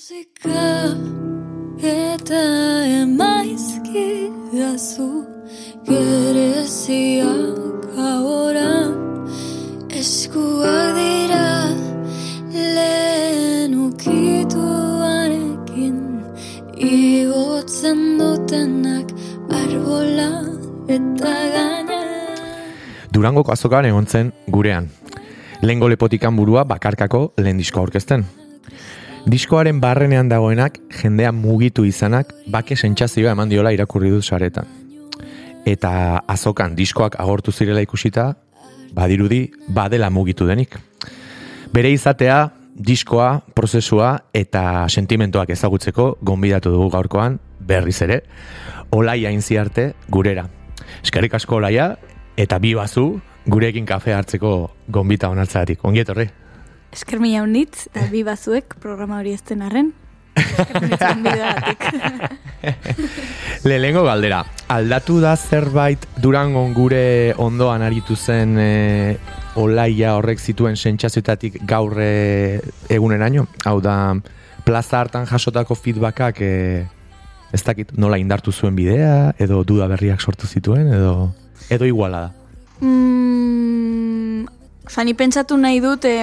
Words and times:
Musika 0.00 0.96
eta 1.84 2.40
emaizki 2.88 4.32
dazu 4.48 5.28
gereziak 5.84 7.84
ahora 8.04 8.96
eskuak 10.00 10.96
dira 10.96 11.68
lehen 12.78 13.76
ukituarekin 13.90 16.00
igotzen 16.80 18.00
dutenak 18.24 19.12
arbola 19.60 20.32
eta 20.88 21.36
gaina 21.60 22.00
Durangoko 23.12 23.52
azokan 23.52 23.92
egon 23.92 24.08
zen 24.08 24.32
gurean. 24.48 24.88
Lengo 25.60 25.92
lepotikan 25.92 26.32
burua 26.40 26.64
bakarkako 26.64 27.36
lehen 27.36 27.60
disko 27.60 27.84
aurkezten. 27.84 28.40
Diskoaren 29.28 29.80
barrenean 29.80 30.30
dagoenak 30.30 30.78
jendea 31.02 31.32
mugitu 31.32 31.84
izanak 31.84 32.30
bake 32.48 32.76
sentsazioa 32.76 33.34
eman 33.34 33.50
diola 33.50 33.72
irakurri 33.74 34.10
dut 34.10 34.24
saretan. 34.24 34.64
Eta 35.68 36.22
azokan 36.26 36.74
diskoak 36.76 37.18
agortu 37.20 37.52
zirela 37.52 37.82
ikusita, 37.84 38.32
badirudi 38.96 39.50
badela 39.68 40.08
mugitu 40.10 40.46
denik. 40.48 40.78
Bere 41.72 41.92
izatea, 41.92 42.48
diskoa, 42.74 43.42
prozesua 43.54 44.16
eta 44.32 44.88
sentimentoak 44.88 45.52
ezagutzeko 45.52 46.16
gonbidatu 46.22 46.72
dugu 46.72 46.88
gaurkoan 46.90 47.38
berriz 47.60 48.00
ere, 48.02 48.22
olaia 48.90 49.30
inziarte 49.30 49.92
gurera. 50.08 50.48
Eskerrik 51.04 51.36
asko 51.36 51.60
olaia, 51.60 51.92
eta 52.36 52.58
bi 52.58 52.72
bazu 52.74 53.20
gurekin 53.46 53.86
kafe 53.86 54.16
hartzeko 54.16 54.70
gonbita 54.88 55.28
onartzatik. 55.28 55.84
Ongi 55.84 56.00
etorri. 56.00 56.30
Esker 56.90 57.20
mila 57.22 57.44
honitz, 57.44 57.86
eta 57.92 58.08
bi 58.10 58.24
bazuek 58.26 58.74
programa 58.82 59.20
hori 59.20 59.32
ez 59.36 59.42
den 59.46 59.62
arren. 59.62 59.92
Lehengo 63.64 64.02
galdera, 64.06 64.44
aldatu 64.72 65.20
da 65.22 65.36
zerbait 65.36 66.06
durangon 66.22 66.72
gure 66.74 67.34
ondoan 67.38 67.82
aritu 67.86 68.16
zen 68.16 68.56
e, 68.58 69.16
olaia 69.60 70.14
horrek 70.16 70.40
zituen 70.40 70.76
sentsazioetatik 70.76 71.60
gaur 71.68 71.94
e, 72.02 72.60
eguneraino? 72.88 73.46
Hau 73.66 73.80
da, 73.84 74.14
plaza 74.64 75.00
hartan 75.00 75.26
jasotako 75.30 75.74
feedbackak 75.78 76.40
e, 76.42 76.86
ez 77.52 77.62
dakit 77.66 77.92
nola 77.98 78.18
indartu 78.18 78.52
zuen 78.52 78.74
bidea, 78.78 79.34
edo 79.38 79.64
duda 79.66 79.88
berriak 79.90 80.20
sortu 80.22 80.46
zituen, 80.46 80.88
edo 80.94 81.34
edo 81.70 81.84
iguala 81.86 82.20
da? 82.26 82.30
Mm, 82.80 83.89
Osa, 84.86 85.04
ni 85.04 85.14
pentsatu 85.14 85.56
nahi 85.60 85.80
dut, 85.80 86.04
e, 86.04 86.14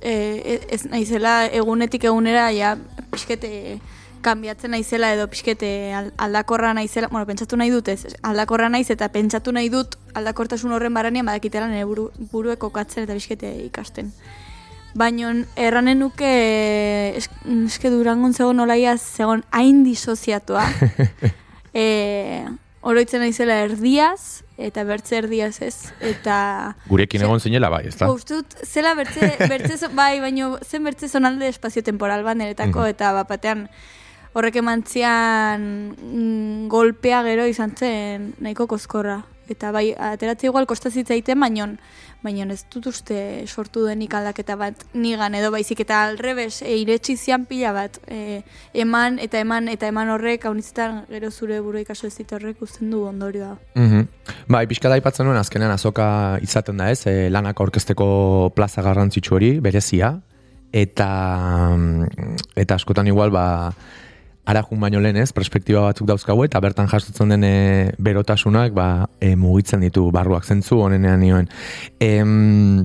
e, 0.00 0.60
ez 0.70 0.84
naizela 0.86 1.44
egunetik 1.46 2.04
egunera, 2.04 2.50
ja, 2.54 2.76
pixkete 3.10 3.80
kanbiatzen 4.24 4.72
naizela 4.72 5.10
edo 5.12 5.26
pixkete 5.28 5.68
aldakorra 6.16 6.72
naizela, 6.76 7.10
bueno, 7.12 7.26
pentsatu 7.28 7.58
nahi 7.60 7.72
dut 7.74 7.90
ez, 7.92 8.14
aldakorra 8.24 8.70
naiz 8.72 8.88
eta 8.94 9.10
pentsatu 9.12 9.52
nahi 9.52 9.68
dut 9.72 9.98
aldakortasun 10.16 10.72
horren 10.72 10.94
baranian 10.96 11.28
badakitela 11.28 11.68
nire 11.68 11.84
buru, 11.88 12.08
buruek 12.32 12.62
kokatzen 12.62 13.04
eta 13.04 13.18
pixkete 13.18 13.52
ikasten. 13.66 14.12
Baina 14.94 15.32
erranen 15.58 15.98
nuke 15.98 16.30
eske 17.18 17.90
durangon 17.90 18.32
zegoen 18.32 18.62
olaia 18.62 18.94
zegoen 18.96 19.42
hain 19.50 19.82
disoziatua. 19.84 20.68
e, 21.74 21.86
oroitzen 22.84 23.22
naizela 23.24 23.56
erdiaz, 23.64 24.44
eta 24.60 24.84
bertze 24.84 25.16
erdiaz 25.22 25.56
ez, 25.64 25.90
eta... 26.04 26.36
Gurekin 26.90 27.24
egon 27.24 27.40
zinela 27.40 27.70
bai, 27.72 27.86
ez 27.88 27.96
da? 27.96 28.10
Ustut, 28.12 28.56
zela 28.66 28.94
bertze, 28.98 29.32
bertze 29.50 29.90
bai, 29.96 30.18
baino 30.20 30.54
zen 30.62 30.84
bertze 30.84 31.08
zonalde 31.08 31.48
espazio 31.48 31.82
temporal 31.86 32.24
baneretako, 32.26 32.84
eta 32.92 33.14
bapatean 33.16 33.68
horrek 34.34 34.58
emantzian 34.60 35.64
mm, 35.94 36.66
golpea 36.72 37.22
gero 37.26 37.46
izan 37.48 37.72
zen 37.78 38.32
nahiko 38.42 38.68
kozkorra. 38.70 39.22
Eta 39.48 39.70
bai, 39.72 39.92
ateratzi 39.92 40.48
igual 40.48 40.66
kostazitzaiten, 40.66 41.40
baino, 41.40 41.66
baina 42.24 42.46
ez 42.52 42.64
dut 42.72 42.86
uste 42.88 43.44
sortu 43.46 43.84
denik 43.86 44.14
aldaketa 44.16 44.56
bat 44.56 44.84
nigan 44.94 45.34
edo 45.36 45.50
baizik 45.52 45.82
eta 45.84 46.00
alrebes 46.08 46.62
e, 46.62 46.72
iretsi 46.80 47.16
zian 47.16 47.44
pila 47.44 47.74
bat 47.76 47.98
e, 48.08 48.40
eman 48.72 49.18
eta 49.20 49.42
eman 49.44 49.68
eta 49.68 49.90
eman 49.92 50.12
horrek 50.14 50.46
haunitzetan 50.48 51.04
gero 51.10 51.30
zure 51.30 51.60
buru 51.60 51.82
ikaso 51.82 52.06
ez 52.06 52.16
horrek 52.32 52.62
usten 52.62 52.90
du 52.90 53.04
ondorioa. 53.04 53.56
Mm 53.74 53.90
-hmm. 53.90 54.06
Bai, 54.48 54.66
pixka 54.66 54.88
da 54.88 54.96
ipatzen 54.96 55.26
nuen 55.26 55.38
azkenean 55.38 55.70
azoka 55.70 56.38
izaten 56.42 56.76
da 56.76 56.90
ez, 56.90 57.06
e, 57.06 57.30
lanak 57.30 57.60
orkesteko 57.60 58.52
plaza 58.54 58.82
garrantzitsu 58.82 59.34
hori, 59.34 59.60
berezia, 59.60 60.20
eta 60.74 61.76
eta 62.56 62.74
askotan 62.74 63.06
igual 63.06 63.30
ba 63.30 63.72
arajun 64.46 64.80
baino 64.80 65.00
lehen 65.00 65.16
ez, 65.16 65.30
perspektiba 65.32 65.86
batzuk 65.88 66.08
dauzkagu 66.08 66.44
eta 66.44 66.60
bertan 66.60 66.88
jasotzen 66.90 67.32
den 67.34 67.44
e, 67.44 67.54
berotasunak 67.98 68.74
ba, 68.76 69.08
e, 69.20 69.34
mugitzen 69.36 69.84
ditu 69.84 70.10
barruak 70.12 70.44
zentzu 70.44 70.80
honenean 70.84 71.20
nioen. 71.20 71.48
Em, 72.00 72.84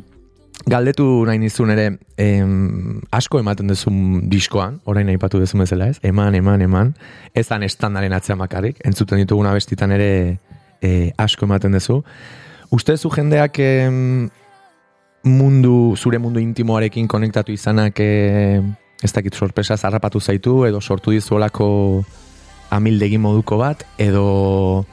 galdetu 0.69 1.05
nahi 1.27 1.39
nizun 1.39 1.71
ere 1.75 1.87
em, 2.17 2.99
asko 3.15 3.39
ematen 3.43 3.71
duzun 3.71 4.29
diskoan, 4.31 4.79
orain 4.85 5.09
aipatu 5.11 5.39
duzu 5.41 5.59
bezala 5.59 5.89
ez, 5.91 5.99
eman, 6.03 6.35
eman, 6.39 6.63
eman, 6.65 6.93
ezan 7.35 7.63
estandaren 7.67 8.15
atzea 8.15 8.37
makarrik, 8.39 8.79
entzuten 8.85 9.23
dituguna 9.23 9.53
bestitan 9.55 9.95
ere 9.95 10.11
e, 10.81 11.11
asko 11.17 11.47
ematen 11.49 11.75
duzu. 11.75 12.01
Uste 12.71 12.97
zu 12.97 13.09
jendeak 13.11 13.59
em, 13.59 14.29
mundu, 15.23 15.95
zure 15.97 16.19
mundu 16.19 16.39
intimoarekin 16.39 17.07
konektatu 17.07 17.51
izanak 17.51 17.99
e, 17.99 18.61
ez 19.03 19.11
dakit 19.13 19.33
sorpresa 19.33 19.77
zarrapatu 19.77 20.19
zaitu, 20.19 20.65
edo 20.67 20.81
sortu 20.81 21.11
dizuolako 21.11 22.03
amildegi 22.69 23.17
moduko 23.17 23.57
bat, 23.57 23.85
edo 23.97 24.85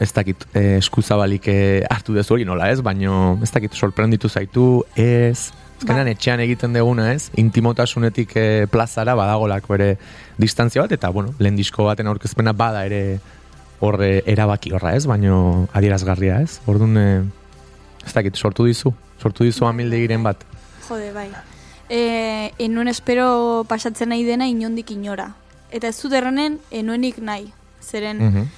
ez 0.00 0.10
dakit 0.12 0.46
eh, 0.54 0.78
eskuzabalik 0.80 1.46
eh, 1.52 1.84
hartu 1.90 2.16
dezu 2.16 2.34
hori 2.34 2.46
nola 2.48 2.70
ez, 2.72 2.80
baino 2.82 3.38
ez 3.42 3.50
dakit 3.52 3.76
sorprenditu 3.76 4.28
zaitu, 4.28 4.82
ez, 4.96 5.52
ezkenean 5.78 6.08
ba. 6.08 6.16
etxean 6.16 6.42
egiten 6.42 6.74
deguna 6.74 7.12
ez, 7.12 7.28
intimotasunetik 7.40 8.34
eh, 8.40 8.66
plazara 8.70 9.14
badagolako 9.18 9.78
ere 9.78 9.90
distantzia 10.40 10.82
bat, 10.82 10.96
eta 10.96 11.12
bueno, 11.14 11.36
lehen 11.38 11.56
disko 11.60 11.86
baten 11.86 12.10
aurkezpena 12.10 12.56
bada 12.56 12.84
ere 12.88 13.20
horre 13.84 14.22
erabaki 14.30 14.72
horra 14.72 14.96
ez, 14.96 15.04
baino 15.06 15.68
adierazgarria 15.76 16.40
ez, 16.42 16.58
orduan 16.66 16.98
eh, 16.98 17.24
ez 18.04 18.12
dakit 18.16 18.40
sortu 18.40 18.66
dizu, 18.66 18.94
sortu 19.20 19.44
dizu 19.44 19.68
amildegiren 19.68 20.24
bat. 20.24 20.48
Jode, 20.88 21.12
bai 21.14 21.28
e, 21.94 22.52
enuen 22.58 22.90
espero 22.90 23.64
pasatzen 23.70 24.10
nahi 24.10 24.24
dena 24.26 24.48
inondik 24.50 24.90
inora. 24.90 25.28
Eta 25.70 25.88
ez 25.88 25.96
zuderrenen 25.96 26.58
enuenik 26.70 27.22
nahi. 27.22 27.52
Zeren 27.84 28.20
mm 28.22 28.52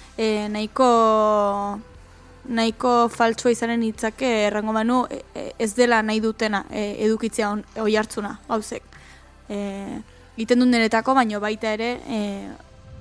nahiko 0.49 0.87
nahiko 2.49 2.91
faltsua 3.13 3.51
izanen 3.53 3.83
hitzake 3.85 4.29
errango 4.47 4.73
manu 4.73 5.03
e, 5.11 5.19
e, 5.35 5.43
ez 5.59 5.75
dela 5.77 5.99
nahi 6.03 6.23
dutena 6.25 6.63
e, 6.71 6.95
edukitzea 7.05 7.51
on, 7.51 7.65
oi 7.83 7.97
hartzuna, 8.01 8.31
gauzek. 8.49 8.83
E, 9.51 9.59
Giten 10.39 10.61
dut 10.61 10.69
niretako, 10.69 11.13
baino 11.17 11.41
baita 11.41 11.75
ere 11.77 11.91
e, 12.09 12.21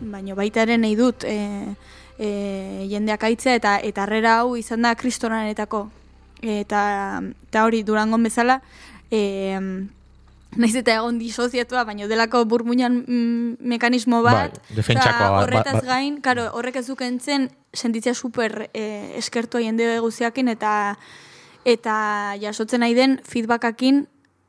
baino 0.01 0.35
baita 0.35 0.65
ere 0.65 0.75
nahi 0.81 0.97
dut 0.99 1.23
e, 1.23 1.37
e, 2.19 2.29
jendeak 2.91 3.23
aitzea 3.29 3.55
eta 3.61 3.77
eta 3.79 4.03
harrera 4.03 4.39
hau 4.41 4.57
izan 4.59 4.83
da 4.83 4.95
kristonaretako. 4.99 5.85
Eta, 6.41 6.81
eta 7.47 7.63
hori 7.63 7.83
durangon 7.87 8.27
bezala 8.27 8.59
e, 9.07 9.21
Naiz 10.55 10.75
eta 10.75 10.95
egon 10.95 11.19
disoziatua, 11.19 11.83
baina 11.83 12.07
delako 12.07 12.45
burmuinan 12.45 13.01
mm, 13.03 13.57
mekanismo 13.59 14.21
bat. 14.23 14.57
Bai, 14.57 14.75
defentsakoa 14.77 15.29
bat. 15.31 15.43
Horretaz 15.43 15.83
gain, 15.87 16.19
karo, 16.23 16.47
horrek 16.55 16.79
ez 16.81 16.87
dukentzen 16.87 17.49
sentitzea 17.75 18.15
super 18.15 18.69
eh, 18.73 19.15
eskertua 19.19 19.61
jende 19.61 19.89
eguziakin 19.97 20.53
eta 20.53 20.73
eta 21.65 21.95
jasotzen 22.39 22.85
nahi 22.85 22.93
den 22.93 23.19
feedbackakin 23.25 24.05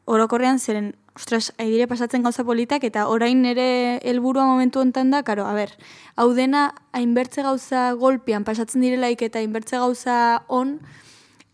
orokorrean 0.06 0.60
zeren 0.60 0.92
ostras, 1.16 1.54
aidire 1.56 1.86
pasatzen 1.88 2.22
gauza 2.22 2.44
politak 2.44 2.84
eta 2.84 3.06
orain 3.09 3.41
nire 3.42 3.98
helburua 4.04 4.44
momentu 4.44 4.82
hontan 4.82 5.10
da, 5.10 5.22
karo, 5.24 5.47
a 5.48 5.54
ber, 5.56 5.72
hau 6.14 6.28
dena 6.36 6.68
hainbertze 6.92 7.42
gauza 7.42 7.88
golpian 7.97 8.44
pasatzen 8.44 8.84
direlaik 8.84 9.24
eta 9.24 9.41
hainbertze 9.41 9.80
gauza 9.80 10.44
on, 10.47 10.76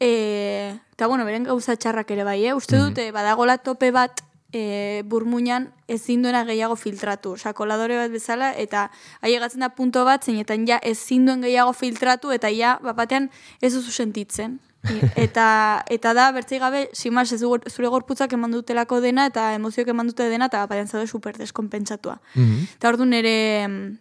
e, 0.02 0.74
eta 0.96 1.06
bueno, 1.06 1.24
beren 1.24 1.46
gauza 1.46 1.76
txarrak 1.78 2.10
ere 2.10 2.26
bai, 2.26 2.40
eh? 2.44 2.56
uste 2.58 2.76
mhm. 2.76 2.90
dute, 2.90 3.08
badagola 3.14 3.56
tope 3.62 3.92
bat 3.94 4.24
e, 4.52 5.02
burmuinan 5.08 5.70
ezin 5.88 6.22
duena 6.22 6.44
gehiago 6.44 6.76
filtratu. 6.76 7.34
Osa, 7.38 7.52
koladore 7.52 7.96
bat 7.96 8.12
bezala, 8.12 8.52
eta 8.52 8.88
ailegatzen 9.22 9.64
da 9.64 9.72
punto 9.76 10.04
bat, 10.04 10.24
zeinetan 10.24 10.66
ja 10.68 10.78
ezin 10.82 11.26
duen 11.26 11.42
gehiago 11.42 11.72
filtratu, 11.72 12.30
eta 12.32 12.52
ja, 12.52 12.76
bapatean 12.84 13.30
ez 13.60 13.72
duzu 13.74 13.90
sentitzen. 13.90 14.60
eta, 15.24 15.46
eta 15.94 16.12
da, 16.14 16.30
bertzei 16.34 16.58
gabe, 16.58 16.88
simas 16.92 17.30
ez 17.32 17.40
zure 17.40 17.88
gorputzak 17.88 18.32
eman 18.34 18.52
dutelako 18.52 19.00
dena, 19.00 19.26
eta 19.30 19.52
emozioak 19.54 19.92
eman 19.94 20.10
dute 20.10 20.28
dena, 20.28 20.50
eta 20.50 20.64
bapatean 20.66 20.88
zaude 20.88 21.06
super 21.06 21.38
deskompensatua. 21.38 22.18
Mm 22.34 22.42
-hmm. 22.42 22.72
Eta 22.76 22.88
hor 22.88 23.06
nere 23.06 23.98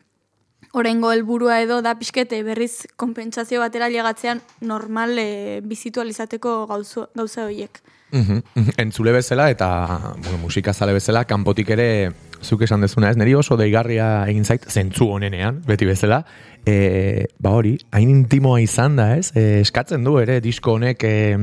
Horengo 0.74 1.12
helburua 1.12 1.60
edo 1.60 1.82
da 1.82 1.98
pixkete 2.00 2.44
berriz 2.48 2.88
konpentsazio 2.96 3.60
batera 3.60 3.90
llegatzean 3.90 4.42
normal 4.62 5.20
e, 5.20 5.60
bizitualizateko 5.68 6.66
gauza 6.68 7.44
horiek. 7.44 7.82
Entzule 8.12 9.14
bezala 9.16 9.50
eta 9.50 9.70
bueno, 10.18 10.38
musika 10.42 10.74
zale 10.74 10.94
bezala 10.94 11.24
kanpotik 11.26 11.70
ere 11.78 11.88
zuk 12.42 12.64
esan 12.66 12.82
dezuna 12.82 13.12
ez, 13.12 13.18
niri 13.18 13.36
oso 13.38 13.56
deigarria 13.58 14.26
egin 14.30 14.46
zait, 14.46 14.66
zentzu 14.68 15.08
honenean, 15.14 15.62
beti 15.68 15.86
bezala, 15.86 16.24
e, 16.66 17.28
ba 17.40 17.54
hori, 17.58 17.76
hain 17.94 18.10
intimoa 18.10 18.60
izan 18.64 18.98
da 18.98 19.12
ez, 19.18 19.32
e, 19.36 19.62
eskatzen 19.62 20.04
du 20.04 20.18
ere 20.22 20.40
disko 20.42 20.76
honek, 20.80 21.06
e, 21.06 21.38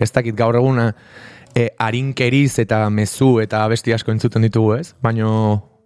ez 0.00 0.10
dakit 0.12 0.36
gaur 0.38 0.56
eguna, 0.56 0.90
e, 1.54 1.68
harinkeriz 1.78 2.58
eta 2.64 2.86
mezu 2.90 3.38
eta 3.44 3.66
besti 3.68 3.92
asko 3.92 4.14
entzuten 4.14 4.48
ditugu 4.48 4.78
ez, 4.78 4.94
baino 5.04 5.30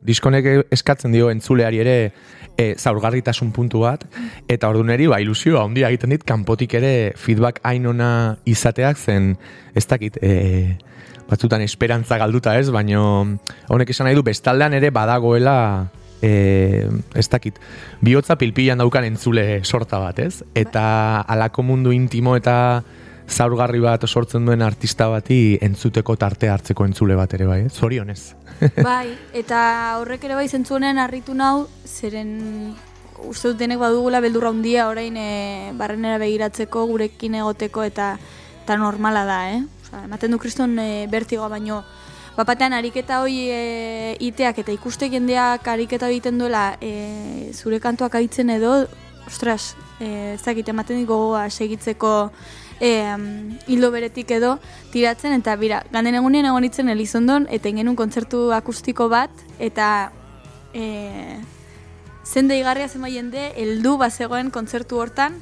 diskonek 0.03 0.73
eskatzen 0.75 1.15
dio 1.15 1.31
entzuleari 1.31 1.83
ere 1.83 1.97
e, 2.57 2.75
zaurgarritasun 2.79 3.53
puntu 3.53 3.83
bat, 3.87 4.05
eta 4.51 4.71
orduneri 4.71 5.09
ba, 5.11 5.21
ilusioa 5.23 5.65
handia 5.65 5.91
egiten 5.93 6.15
dit, 6.15 6.25
kanpotik 6.27 6.75
ere 6.79 7.13
feedback 7.19 7.61
hain 7.67 7.87
ona 7.91 8.39
izateak 8.49 8.99
zen, 8.99 9.35
ez 9.75 9.87
dakit, 9.89 10.19
e, 10.23 10.77
batzutan 11.31 11.63
esperantza 11.65 12.19
galduta 12.21 12.57
ez, 12.61 12.69
baino 12.75 13.03
honek 13.73 13.93
esan 13.95 14.09
nahi 14.09 14.19
du 14.19 14.25
bestaldean 14.27 14.75
ere 14.77 14.91
badagoela 14.95 15.57
e, 16.23 16.89
ez 17.19 17.29
dakit, 17.33 17.59
bihotza 18.05 18.37
pilpilan 18.41 18.83
daukan 18.83 19.07
entzule 19.09 19.63
sorta 19.65 20.01
bat 20.03 20.21
ez, 20.23 20.43
eta 20.55 20.85
alako 21.23 21.65
mundu 21.67 21.93
intimo 21.97 22.37
eta 22.39 22.83
zaurgarri 23.29 23.81
bat 23.81 24.07
sortzen 24.07 24.47
duen 24.47 24.63
artista 24.63 25.09
bati 25.09 25.59
entzuteko 25.61 26.17
tarte 26.17 26.49
hartzeko 26.49 26.85
entzule 26.85 27.17
bat 27.17 27.35
ere 27.35 27.47
bai, 27.47 27.61
eh? 27.67 27.71
zorionez. 27.71 28.35
bai, 28.91 29.15
eta 29.35 29.99
horrek 30.01 30.25
ere 30.25 30.39
bai 30.39 30.49
zentzunen 30.49 30.99
harritu 30.99 31.35
nau, 31.35 31.67
zeren 31.87 32.75
uste 33.23 33.53
dut 33.53 33.59
denek 33.61 33.79
badugula 33.79 34.21
beldurra 34.21 34.51
handia 34.51 34.89
orain 34.91 35.17
e, 35.17 35.73
barrenera 35.79 36.19
begiratzeko, 36.23 36.87
gurekin 36.91 37.37
egoteko 37.39 37.85
eta 37.87 38.17
eta 38.63 38.77
normala 38.79 39.25
da, 39.27 39.39
eh? 39.51 39.63
Osa, 39.83 40.05
ematen 40.07 40.31
du 40.31 40.39
kriston 40.39 40.79
e, 40.79 41.07
bertigoa 41.11 41.49
baino, 41.51 41.83
bapatean 42.37 42.75
ariketa 42.77 43.21
hoi 43.23 43.49
e, 43.51 43.63
iteak 44.29 44.63
eta 44.63 44.75
ikuste 44.75 45.11
jendeak 45.13 45.67
ariketa 45.69 46.11
egiten 46.13 46.39
duela 46.39 46.77
e, 46.81 47.51
zure 47.55 47.81
kantuak 47.83 48.15
aitzen 48.21 48.51
edo, 48.55 48.87
ostras, 49.27 49.75
e, 49.99 50.35
ez 50.35 50.43
dakit 50.45 50.69
ematen 50.73 51.03
dit 51.03 51.09
gogoa 51.09 51.49
segitzeko 51.51 52.31
e, 52.81 53.15
hildo 53.67 53.91
beretik 53.91 54.31
edo 54.31 54.59
tiratzen, 54.93 55.33
eta 55.33 55.55
bira, 55.57 55.85
ganden 55.93 56.15
egunean 56.15 56.47
egon 56.47 56.65
itzen 56.65 56.89
Elizondon, 56.89 57.47
eta 57.51 57.69
ingenun 57.69 57.97
kontzertu 57.97 58.53
akustiko 58.53 59.09
bat, 59.09 59.31
eta 59.59 60.13
e, 60.75 61.39
zen 62.25 62.49
deigarria 62.49 62.89
zema 62.89 63.09
jende, 63.11 63.53
eldu 63.57 63.97
bazegoen 63.99 64.51
kontzertu 64.51 64.99
hortan, 64.99 65.35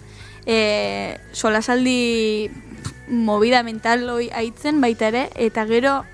e, 0.47 1.17
solasaldi 1.32 2.50
movida 3.11 3.62
mental 3.62 4.09
hoi 4.09 4.31
aitzen 4.33 4.81
baita 4.81 5.09
ere, 5.09 5.29
eta 5.35 5.67
gero 5.67 6.05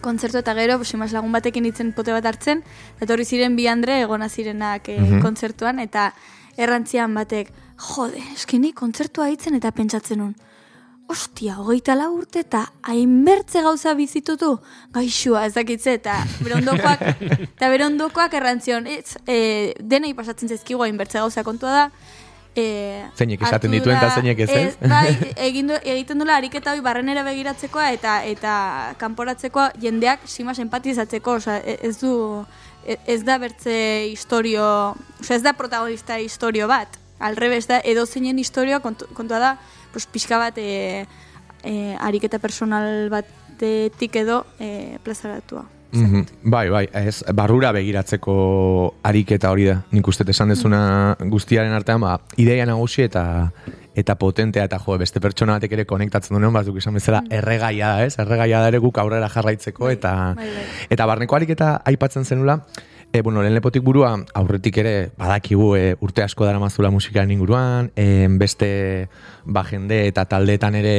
kontzertu 0.00 0.38
eta 0.40 0.54
gero, 0.56 0.78
simas 0.84 1.12
lagun 1.12 1.32
batekin 1.32 1.66
itzen 1.68 1.92
pote 1.92 2.12
bat 2.12 2.24
hartzen, 2.24 2.62
eta 3.00 3.12
hori 3.12 3.24
ziren 3.24 3.56
bi 3.56 3.66
Andre 3.68 4.00
egona 4.00 4.28
zirenak 4.28 4.88
e, 4.88 4.98
Mhm. 5.00 5.20
kontzertuan, 5.20 5.78
eta 5.78 6.14
errantzian 6.56 7.12
batek, 7.14 7.50
jode, 7.80 8.22
eskini 8.34 8.72
kontzertua 8.76 9.30
aitzen 9.30 9.56
eta 9.58 9.72
pentsatzen 9.72 10.20
nun. 10.22 10.34
Ostia, 11.10 11.56
hogeita 11.58 11.96
lau 11.98 12.12
urte 12.14 12.44
eta 12.44 12.62
hainbertze 12.86 13.64
gauza 13.64 13.96
bizitutu, 13.98 14.52
gaixua 14.94 15.42
ez 15.48 15.54
dakitze, 15.56 15.96
eta 15.98 16.20
berondokoak, 16.44 17.02
eta 17.56 17.70
berondokoak 17.72 18.36
errantzion, 18.38 18.86
ez, 18.86 19.16
e, 19.26 19.74
denei 19.80 20.12
pasatzen 20.14 20.52
zaizkigu 20.52 20.84
hainbertze 20.86 21.18
gauza 21.18 21.42
kontua 21.42 21.72
da, 21.74 21.84
e, 22.54 22.64
Zeinek 23.18 23.42
hartu 23.42 23.72
dituen 23.72 23.96
eta 23.96 24.12
zeinek 24.14 24.44
ez, 24.46 24.48
ez? 24.54 24.90
bai, 24.92 25.16
egin 25.48 25.72
du, 25.72 25.80
egiten 25.82 26.22
dula 26.22 26.38
ariketa 26.38 26.76
hori 26.76 26.84
barrenera 26.84 27.24
begiratzekoa 27.26 27.90
eta 27.96 28.20
eta 28.30 28.54
kanporatzekoa 29.02 29.70
jendeak 29.82 30.26
simas 30.30 30.58
empatizatzeko, 30.62 31.38
osea, 31.42 31.58
e- 31.64 31.78
ez 31.90 31.96
du 31.98 32.14
e- 32.86 33.00
ez 33.06 33.22
da 33.26 33.38
bertze 33.42 33.76
historio, 34.12 34.64
osea, 35.20 35.36
ez 35.36 35.42
da 35.42 35.58
protagonista 35.58 36.22
historio 36.22 36.70
bat. 36.70 37.00
Al 37.20 37.36
revés 37.36 37.68
da 37.68 37.80
edo 37.84 38.06
zeinen 38.06 38.38
historioa 38.38 38.80
kontu, 38.80 39.06
kontua 39.14 39.38
da, 39.38 39.58
pues 39.92 40.06
pixka 40.06 40.38
bat 40.40 40.56
e, 40.58 41.06
e, 41.62 41.74
ariketa 42.00 42.38
personal 42.40 43.10
batetik 43.12 44.16
edo 44.16 44.46
e, 44.58 44.98
plazaratua. 45.04 45.66
Mhm, 45.92 46.26
Bai, 46.46 46.68
bai, 46.70 46.84
ez, 46.94 47.24
barrura 47.34 47.72
begiratzeko 47.74 48.34
ariketa 49.02 49.50
hori 49.50 49.64
da. 49.66 49.80
Nik 49.90 50.06
uste 50.06 50.22
esan 50.30 50.52
dezuna 50.52 51.16
guztiaren 51.32 51.72
artean, 51.74 52.00
ba, 52.00 52.20
ideia 52.38 52.66
nagusi 52.66 53.02
eta 53.08 53.24
eta 53.98 54.14
potentea 54.14 54.64
eta 54.68 54.78
jo, 54.78 54.94
beste 55.02 55.20
pertsona 55.20 55.56
batek 55.58 55.72
ere 55.74 55.84
konektatzen 55.84 56.36
duen, 56.38 56.52
batzuk 56.54 56.78
esan 56.78 56.94
bezala, 56.94 57.24
erregaia 57.28 57.88
da, 57.96 58.04
ez? 58.06 58.14
Erregaia 58.22 58.60
da 58.62 58.70
ere 58.70 58.78
guk 58.78 58.96
aurrera 59.02 59.28
jarraitzeko 59.28 59.88
Bai, 59.88 59.96
eta 59.98 60.12
bai, 60.38 60.46
bai. 60.46 60.64
eta 60.94 61.06
barneko 61.10 61.36
ariketa 61.36 61.72
aipatzen 61.84 62.24
zenula, 62.24 62.60
E, 63.12 63.22
bueno, 63.22 63.42
lehen 63.42 63.56
lepotik 63.56 63.82
burua, 63.82 64.12
aurretik 64.38 64.76
ere, 64.78 65.10
badakigu 65.18 65.72
e, 65.74 65.96
urte 65.98 66.22
asko 66.22 66.46
dara 66.46 66.60
mazula 66.62 66.92
musikaren 66.94 67.32
inguruan, 67.34 67.88
e, 67.98 68.28
beste 68.38 68.68
ba, 69.42 69.64
jende 69.66 70.04
eta 70.06 70.28
taldeetan 70.30 70.76
ere, 70.78 70.94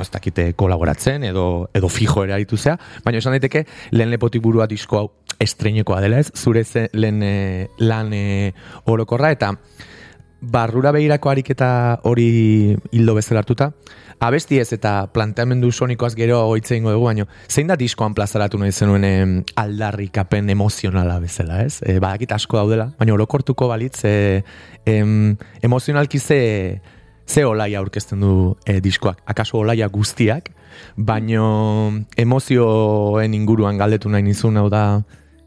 ez 0.00 0.08
dakite, 0.08 0.54
kolaboratzen, 0.56 1.26
edo, 1.28 1.68
edo 1.76 1.90
fijo 1.92 2.24
ere 2.24 2.32
aritu 2.38 2.56
zea, 2.56 2.78
baina 3.04 3.20
esan 3.20 3.36
daiteke, 3.36 3.66
lehen 3.92 4.08
lepotik 4.08 4.40
burua 4.40 4.64
disko 4.70 5.02
hau 5.02 5.06
estreinekoa 5.36 6.00
dela 6.00 6.22
ez, 6.24 6.30
zure 6.32 6.64
ze, 6.64 6.88
lehen 6.96 7.20
e, 7.22 7.68
lan 7.84 8.14
e, 8.16 8.54
orokorra, 8.88 9.34
eta 9.36 9.52
barrura 10.40 10.92
behirako 10.92 11.30
ariketa 11.30 12.00
hori 12.04 12.76
hildo 12.92 13.14
bezala 13.14 13.42
hartuta, 13.42 13.70
abesti 14.20 14.58
ez 14.60 14.72
eta 14.76 15.06
planteamendu 15.12 15.70
sonikoaz 15.72 16.12
gero 16.16 16.40
oitze 16.48 16.76
ingo 16.76 16.92
dugu, 16.92 17.06
baino, 17.08 17.26
zein 17.48 17.70
da 17.70 17.76
diskoan 17.80 18.14
plazaratu 18.14 18.58
nahi 18.60 18.72
zenuen 18.72 19.44
aldarrikapen 19.60 20.50
emozionala 20.52 21.18
bezala, 21.20 21.62
ez? 21.64 21.80
E, 21.82 21.98
badakit 22.00 22.32
asko 22.36 22.60
daudela, 22.60 22.90
baina 22.98 23.16
orokortuko 23.16 23.68
balitz, 23.68 24.04
e, 24.04 24.42
em, 24.86 25.36
emozionalki 25.62 26.18
ze, 26.20 26.80
ze 27.26 27.44
olaia 27.44 27.80
aurkezten 27.80 28.20
du 28.20 28.56
e, 28.66 28.80
diskoak, 28.80 29.22
akaso 29.26 29.60
olaia 29.60 29.88
guztiak, 29.88 30.52
baino 30.96 32.04
emozioen 32.16 33.34
inguruan 33.34 33.80
galdetu 33.80 34.12
nahi 34.12 34.28
nizun, 34.28 34.60
hau 34.60 34.68
da, 34.72 34.84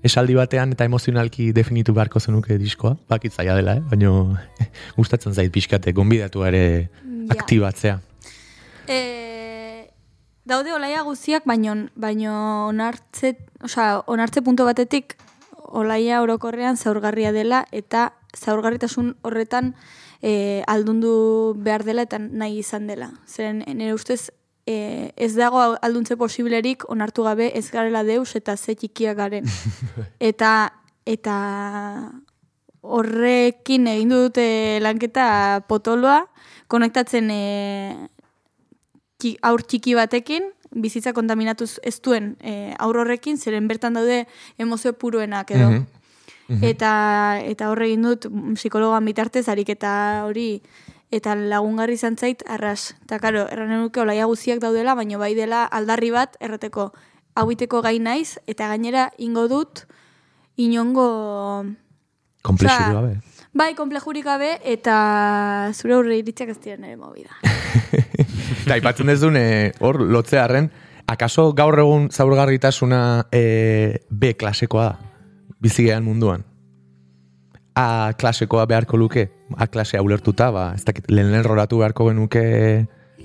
esaldi 0.04 0.36
batean 0.36 0.74
eta 0.76 0.86
emozionalki 0.86 1.52
definitu 1.56 1.94
beharko 1.96 2.20
zenuke 2.20 2.58
diskoa, 2.60 2.98
bakit 3.10 3.34
zaila 3.34 3.56
dela, 3.56 3.78
eh? 3.80 3.84
baino 3.90 4.38
gustatzen 5.00 5.34
zait 5.34 5.52
pixkate, 5.52 5.94
gonbidatu 5.94 6.44
ere 6.46 6.90
Ja. 7.24 7.38
aktibatzea. 7.38 8.02
E, 8.88 9.88
daude 10.46 10.74
olaia 10.74 11.02
guztiak, 11.08 11.46
baino, 11.48 11.76
baino 11.96 12.34
onartze, 12.68 13.38
osea, 13.64 14.02
onartze 14.12 14.42
punto 14.42 14.66
batetik 14.66 15.16
olaia 15.56 16.22
orokorrean 16.22 16.78
zaurgarria 16.78 17.32
dela 17.32 17.64
eta 17.72 18.12
zaurgarritasun 18.38 19.16
horretan 19.24 19.74
e, 20.22 20.64
aldundu 20.68 21.56
behar 21.58 21.86
dela 21.88 22.04
eta 22.04 22.20
nahi 22.20 22.60
izan 22.60 22.88
dela. 22.88 23.12
Zeren 23.28 23.64
nire 23.68 23.94
ustez 23.94 24.32
e, 24.66 25.12
ez 25.16 25.34
dago 25.36 25.62
alduntze 25.82 26.18
posiblerik 26.18 26.88
onartu 26.90 27.24
gabe 27.24 27.52
ez 27.58 27.70
garela 27.72 28.04
deus 28.04 28.36
eta 28.36 28.58
ze 28.58 28.76
txikiak 28.76 29.18
garen. 29.18 29.46
eta 30.32 30.74
eta 31.06 31.38
horrekin 32.84 33.88
egin 33.88 34.12
dute 34.12 34.80
lanketa 34.84 35.64
potoloa, 35.68 36.26
konektatzen 36.68 37.30
e, 37.32 37.44
ki, 39.20 39.38
aur 39.42 39.64
txiki 39.64 39.96
batekin, 39.96 40.52
bizitza 40.74 41.14
kontaminatuz 41.16 41.78
ez 41.86 42.00
duen 42.04 42.34
e, 42.42 42.74
aur 42.82 43.00
horrekin, 43.04 43.38
zeren 43.38 43.68
bertan 43.70 44.00
daude 44.00 44.24
emozio 44.58 44.94
puruenak 45.00 45.52
edo. 45.56 45.70
Mhm. 45.70 46.64
Eta, 46.68 46.94
eta 47.40 47.70
horre 47.72 47.88
egin 47.88 48.04
dut 48.04 48.28
mm, 48.28 48.58
psikologoan 48.60 49.06
bitartez, 49.08 49.48
ariketa 49.50 49.94
hori 50.28 50.62
eta 51.14 51.36
lagungarri 51.38 51.98
izan 52.00 52.18
zait 52.18 52.42
arras. 52.50 52.96
Eta 53.06 53.20
karo, 53.22 53.46
erran 53.54 53.74
nuke 53.78 54.02
olaia 54.02 54.26
guziak 54.30 54.62
daudela, 54.64 54.96
baina 54.98 55.20
bai 55.22 55.34
dela 55.38 55.64
aldarri 55.66 56.10
bat 56.14 56.38
errateko 56.42 56.92
hauiteko 57.38 57.82
gai 57.86 58.00
naiz, 58.00 58.40
eta 58.48 58.68
gainera 58.72 59.12
ingo 59.18 59.48
dut 59.52 59.86
inongo... 60.58 61.08
Komplexu 62.44 62.76
Osea, 62.76 62.94
gabe. 62.94 63.14
Bai, 63.56 63.70
komplejurik 63.78 64.26
gabe, 64.26 64.58
eta 64.66 64.96
zure 65.72 65.94
aurre 65.96 66.18
iritziak 66.20 66.50
ez 66.52 66.58
diren 66.60 66.84
ere 66.90 66.98
movida. 66.98 67.38
Eta 68.64 68.74
aipatzen 68.76 69.12
ez 69.14 69.20
duen, 69.22 69.38
eh, 69.40 69.72
hor, 69.80 70.02
lotzearen, 70.02 70.72
akaso 71.08 71.52
gaur 71.56 71.78
egun 71.80 72.10
zaurgarritasuna 72.12 73.28
e, 73.32 73.44
B 74.10 74.34
klasekoa 74.40 74.88
da, 74.90 75.14
bizigean 75.64 76.04
munduan. 76.04 76.44
A 77.80 78.14
klasekoa 78.20 78.66
beharko 78.70 78.98
luke, 78.98 79.28
A 79.58 79.68
klasea 79.68 80.02
ulertuta, 80.02 80.50
ba, 80.52 80.72
ez 80.76 80.84
dakit, 80.86 81.10
lehen 81.12 81.32
lerroratu 81.32 81.80
beharko 81.82 82.10
genuke, 82.10 82.44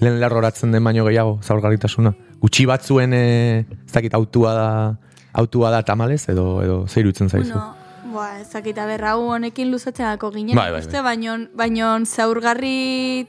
lehen 0.01 0.21
lerroratzen 0.21 0.73
den 0.73 0.85
baino 0.85 1.07
gehiago 1.09 1.39
zaurgarritasuna. 1.43 2.15
Gutxi 2.43 2.67
batzuen, 2.71 3.15
e, 3.15 3.67
ez 3.87 3.93
dakit, 3.93 4.15
autua 4.15 4.55
da, 4.55 4.69
autua 5.33 5.73
da 5.75 5.83
tamalez, 5.83 6.29
edo, 6.29 6.63
edo 6.63 6.87
zeirutzen 6.87 7.29
zaizu. 7.29 7.53
Bueno, 7.53 7.75
Boa, 8.09 8.41
ez 8.41 8.49
dakit, 8.49 8.79
aber, 8.81 9.03
hau 9.05 9.19
honekin 9.35 9.69
luzatzen 9.71 10.07
alko 10.09 10.31
ginen, 10.33 10.57
Bai, 10.57 10.71
bai, 10.73 10.81
uste, 10.81 11.03
baino, 11.05 11.35
baino 11.55 11.91
zaurgarri 12.07 13.29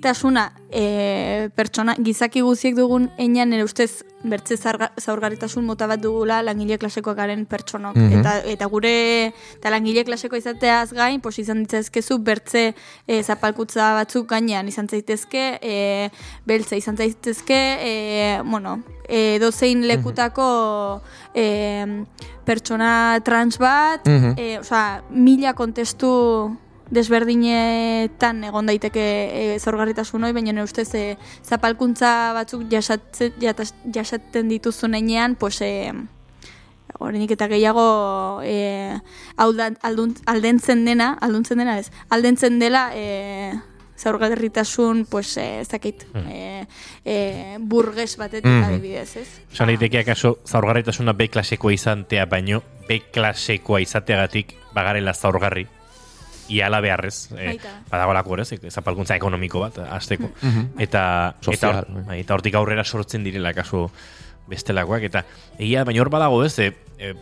zaurgarritasuna 0.00 0.52
e, 0.72 1.50
pertsona, 1.54 1.94
gizaki 1.98 2.40
guziek 2.40 2.74
dugun 2.76 3.10
enean 3.18 3.50
nire 3.50 3.64
ustez 3.64 4.02
bertze 4.22 4.56
zaurgarritasun 4.56 5.64
mota 5.64 5.86
bat 5.86 6.00
dugula 6.00 6.42
langile 6.42 6.78
klasekoak 6.78 7.16
garen 7.16 7.46
pertsonok. 7.46 7.96
Mhm. 7.96 8.20
eta, 8.20 8.34
eta 8.44 8.66
gure, 8.66 9.32
eta 9.58 9.70
langile 9.70 10.04
klaseko 10.04 10.36
izateaz 10.36 10.92
gain, 10.92 11.20
pos 11.20 11.38
izan 11.38 11.62
ditzazkezu 11.64 12.18
bertze 12.18 12.74
e, 13.06 13.22
zapalkutza 13.22 13.94
batzuk 13.94 14.28
gainean 14.28 14.68
izan 14.68 14.88
zaitezke, 14.88 15.58
e, 15.62 16.10
beltza 16.46 16.76
izan 16.76 16.96
zaitezke, 16.96 17.60
e, 17.80 18.40
bueno, 18.44 18.82
e, 19.08 19.38
dozein 19.40 19.86
lekutako 19.86 21.00
e, 21.34 22.04
pertsona 22.44 23.20
trans 23.24 23.58
bat, 23.58 24.06
Mhm. 24.06 24.34
e, 24.36 24.58
osea, 24.60 25.02
mila 25.10 25.54
kontestu 25.54 26.56
desberdinetan 26.90 28.44
egon 28.44 28.66
daiteke 28.66 29.02
e, 29.54 29.58
zorgarritasun 29.60 30.24
hori, 30.24 30.34
baina 30.36 30.64
ustez 30.64 30.88
e, 30.94 31.16
zapalkuntza 31.46 32.32
batzuk 32.36 32.66
jasatzen, 32.70 33.32
jatas- 33.40 33.74
jasaten 33.94 34.48
dituzun 34.48 34.94
enean, 34.94 35.36
pues, 35.36 35.60
e, 35.62 35.92
Horenik 37.00 37.30
eta 37.32 37.46
gehiago 37.48 38.42
e, 38.44 38.98
aldan, 39.40 39.78
aldun, 39.86 40.16
aldentzen 40.26 40.84
dena, 40.84 41.14
alduntzen 41.22 41.58
dena 41.62 41.78
ez, 41.78 41.86
aldentzen 42.12 42.58
dela 42.60 42.90
e, 42.94 43.52
zaurgarritasun, 43.96 45.06
pues, 45.08 45.36
e, 45.38 45.60
ez 45.62 45.68
dakit, 45.70 46.04
e, 46.26 46.66
e, 47.04 47.56
burges 47.60 48.16
batetik 48.20 48.50
Mhm. 48.50 48.64
adibidez, 48.64 49.16
ez? 49.16 49.28
Esan 49.52 49.68
daiteke 49.68 50.00
akaso 50.02 50.38
zaurgarritasuna 50.44 51.12
B 51.14 51.28
klasekoa 51.28 51.72
izantea 51.72 52.26
baino 52.26 52.62
B 52.88 53.00
klasekoa 53.12 53.80
izateagatik 53.80 54.56
bagarela 54.74 55.14
zaurgarri 55.14 55.66
iala 56.50 56.80
beharrez, 56.82 57.30
e, 57.38 57.54
badagolako 57.90 58.34
horrez, 58.34 58.48
zapalkuntza 58.70 59.16
ekonomiko 59.16 59.62
bat, 59.62 59.78
azteko. 59.86 60.30
Mhm. 60.42 60.80
Eta, 60.82 61.02
Sozial, 61.40 61.84
eta, 61.84 62.02
bai. 62.08 62.20
eta 62.24 62.34
hortik 62.34 62.58
aurrera 62.58 62.84
sortzen 62.84 63.24
direla 63.24 63.54
kasu 63.56 63.86
bestelakoak. 64.50 65.06
Eta 65.08 65.24
egia, 65.58 65.84
baina 65.86 66.02
hor 66.02 66.10
badago 66.12 66.42
ez, 66.44 66.58
e, 66.58 66.72
e, 66.98 67.14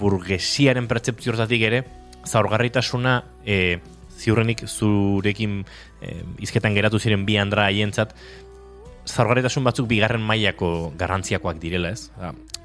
burgesiaren 0.00 0.88
pertzeptziozatik 0.90 1.66
ere, 1.70 1.84
zaurgarritasuna 2.26 3.16
e, 3.46 3.78
ziurrenik 4.18 4.66
zurekin 4.68 5.62
e, 6.00 6.16
izketan 6.42 6.74
geratu 6.74 6.98
ziren 6.98 7.26
bi 7.26 7.38
andra 7.38 7.66
haientzat, 7.70 8.14
zaurgarritasun 9.06 9.64
batzuk 9.66 9.88
bigarren 9.90 10.22
mailako 10.22 10.92
garrantziakoak 10.98 11.58
direla, 11.62 11.90
ez? 11.90 12.10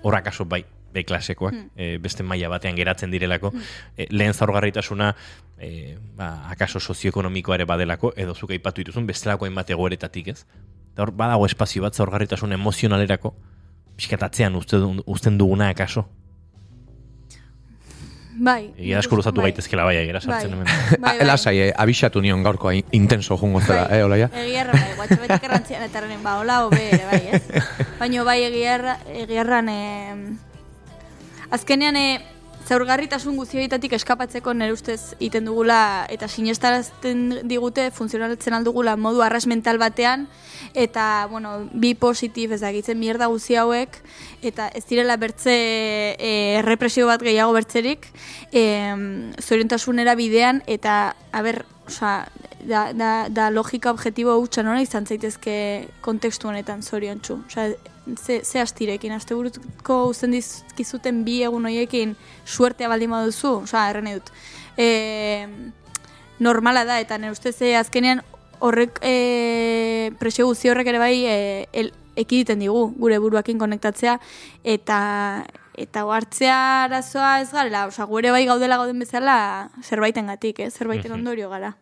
Horra 0.06 0.22
kaso 0.26 0.46
bai, 0.46 0.64
B 0.94 1.04
klasekoak, 1.04 1.54
e, 1.76 1.98
beste 1.98 2.24
maila 2.24 2.50
batean 2.50 2.76
geratzen 2.76 3.12
direlako. 3.12 3.52
E, 3.98 4.08
lehen 4.10 4.34
zaurgarritasuna, 4.34 5.16
e, 5.60 5.98
ba, 6.16 6.50
akaso 6.50 6.80
sozioekonomikoa 6.80 7.56
ere 7.56 7.66
badelako, 7.66 8.14
edo 8.16 8.34
zuk 8.36 8.52
aipatu 8.52 8.82
dituzun, 8.82 9.06
bestelako 9.08 9.46
hainbat 9.46 9.70
egoeretatik, 9.70 10.28
ez? 10.30 10.46
Eta 10.94 11.04
hor 11.04 11.12
badago 11.12 11.46
espazio 11.46 11.84
bat 11.84 11.94
zaurgarritasun 11.94 12.54
emozionalerako, 12.54 13.34
pixkatatzean 13.98 14.56
uste, 14.56 14.78
uzten 15.06 15.38
duguna 15.38 15.70
akaso. 15.70 16.08
Bai. 18.40 18.68
Egia 18.78 19.00
asko 19.02 19.18
luzatu 19.18 19.42
bai. 19.42 19.48
gaitezkela 19.50 19.84
bai, 19.88 19.96
agira 19.98 20.20
sartzen 20.22 20.52
Bai. 20.52 20.60
hemen. 20.60 21.00
Bai, 21.02 21.16
Ah, 21.16 21.18
bai. 21.18 21.26
Lasai, 21.26 21.56
eh, 21.60 21.74
abixatu 21.76 22.22
nion 22.22 22.44
gaurkoa 22.46 22.76
in- 22.76 22.86
intenso 22.92 23.36
jungo 23.38 23.62
zela, 23.62 23.88
Bai. 23.88 23.98
eh, 24.00 24.04
olaia? 24.06 24.30
Egiarra 24.32 24.74
bai, 24.74 24.92
guatxobetik 24.96 25.44
errantzian 25.50 25.82
eta 25.88 25.98
horren 26.04 26.22
ba, 26.22 26.36
hola, 26.40 26.60
hobe 26.66 26.84
bai, 27.12 27.22
ez? 27.34 27.42
Baina 28.00 28.24
bai, 28.24 28.44
egiarra, 28.44 29.00
egiarran, 29.10 29.70
eh, 29.70 30.16
azkenean, 31.52 31.96
eh, 31.96 32.20
zaurgarritasun 32.68 33.38
guzioitatik 33.40 33.94
eskapatzeko 33.96 34.52
nire 34.54 34.74
ustez 34.76 35.16
iten 35.24 35.46
dugula 35.48 36.06
eta 36.12 36.28
sinestarazten 36.28 37.48
digute 37.48 37.88
funtzionaltzen 37.96 38.58
aldugula 38.58 38.98
modu 39.00 39.24
arras 39.24 39.46
mental 39.48 39.80
batean 39.80 40.28
eta, 40.76 41.28
bueno, 41.32 41.70
bi 41.72 41.94
positif 41.96 42.52
ez 42.52 42.62
dakitzen 42.62 43.00
mierda 43.00 43.30
guzi 43.32 43.56
hauek 43.56 44.02
eta 44.44 44.68
ez 44.76 44.84
direla 44.90 45.16
bertze 45.18 45.56
e, 46.20 46.62
represio 46.66 47.08
bat 47.08 47.24
gehiago 47.24 47.56
bertzerik 47.56 48.10
e, 48.52 48.66
zoriontasunera 49.40 50.18
bidean 50.20 50.62
eta, 50.68 51.16
a 51.32 51.44
ber, 51.46 51.64
osea, 51.88 52.28
da, 52.68 52.90
da, 52.92 53.12
da 53.30 53.52
logika 53.54 53.94
objetibo 53.96 54.36
hutsa 54.42 54.66
nola 54.66 54.84
izan 54.84 55.08
zaitezke 55.08 55.88
kontekstu 56.04 56.52
honetan 56.52 56.84
zoriontsu. 56.84 57.40
Osea, 57.48 57.72
ze, 58.16 58.42
ze 58.44 58.62
astirekin, 58.62 59.12
aste 59.12 59.36
buruko 59.36 60.06
uzten 60.12 60.32
dizkizuten 60.32 61.24
bi 61.26 61.42
egun 61.44 61.68
hoiekin 61.68 62.16
suertea 62.46 62.90
baldin 62.90 63.12
baduzu, 63.12 63.64
osea, 63.66 63.90
erren 63.92 64.10
dut. 64.14 64.32
E, 64.78 65.48
normala 66.40 66.86
da, 66.86 67.00
eta 67.04 67.18
nire 67.18 67.34
ustez 67.36 67.56
eh, 67.62 67.76
azkenean 67.78 68.22
horrek 68.60 69.00
e, 69.06 70.12
presio 70.20 70.48
guzti 70.48 70.70
horrek 70.70 70.90
ere 70.94 71.02
bai 71.02 71.16
e, 71.26 71.38
el, 71.74 71.92
ekiditen 72.18 72.62
digu 72.64 72.88
gure 72.98 73.20
buruakin 73.22 73.60
konektatzea 73.62 74.18
eta 74.66 75.00
eta 75.78 76.04
hartzea 76.10 76.60
arazoa 76.88 77.40
ez 77.44 77.52
garela, 77.54 77.86
osea, 77.92 78.08
gure 78.10 78.32
bai 78.34 78.46
gaudela 78.50 78.80
gauden 78.82 78.98
bezala 79.04 79.70
zerbaitengatik, 79.84 80.64
eh? 80.66 80.72
zerbaiten 80.72 81.14
ondorio 81.14 81.52
gara. 81.52 81.76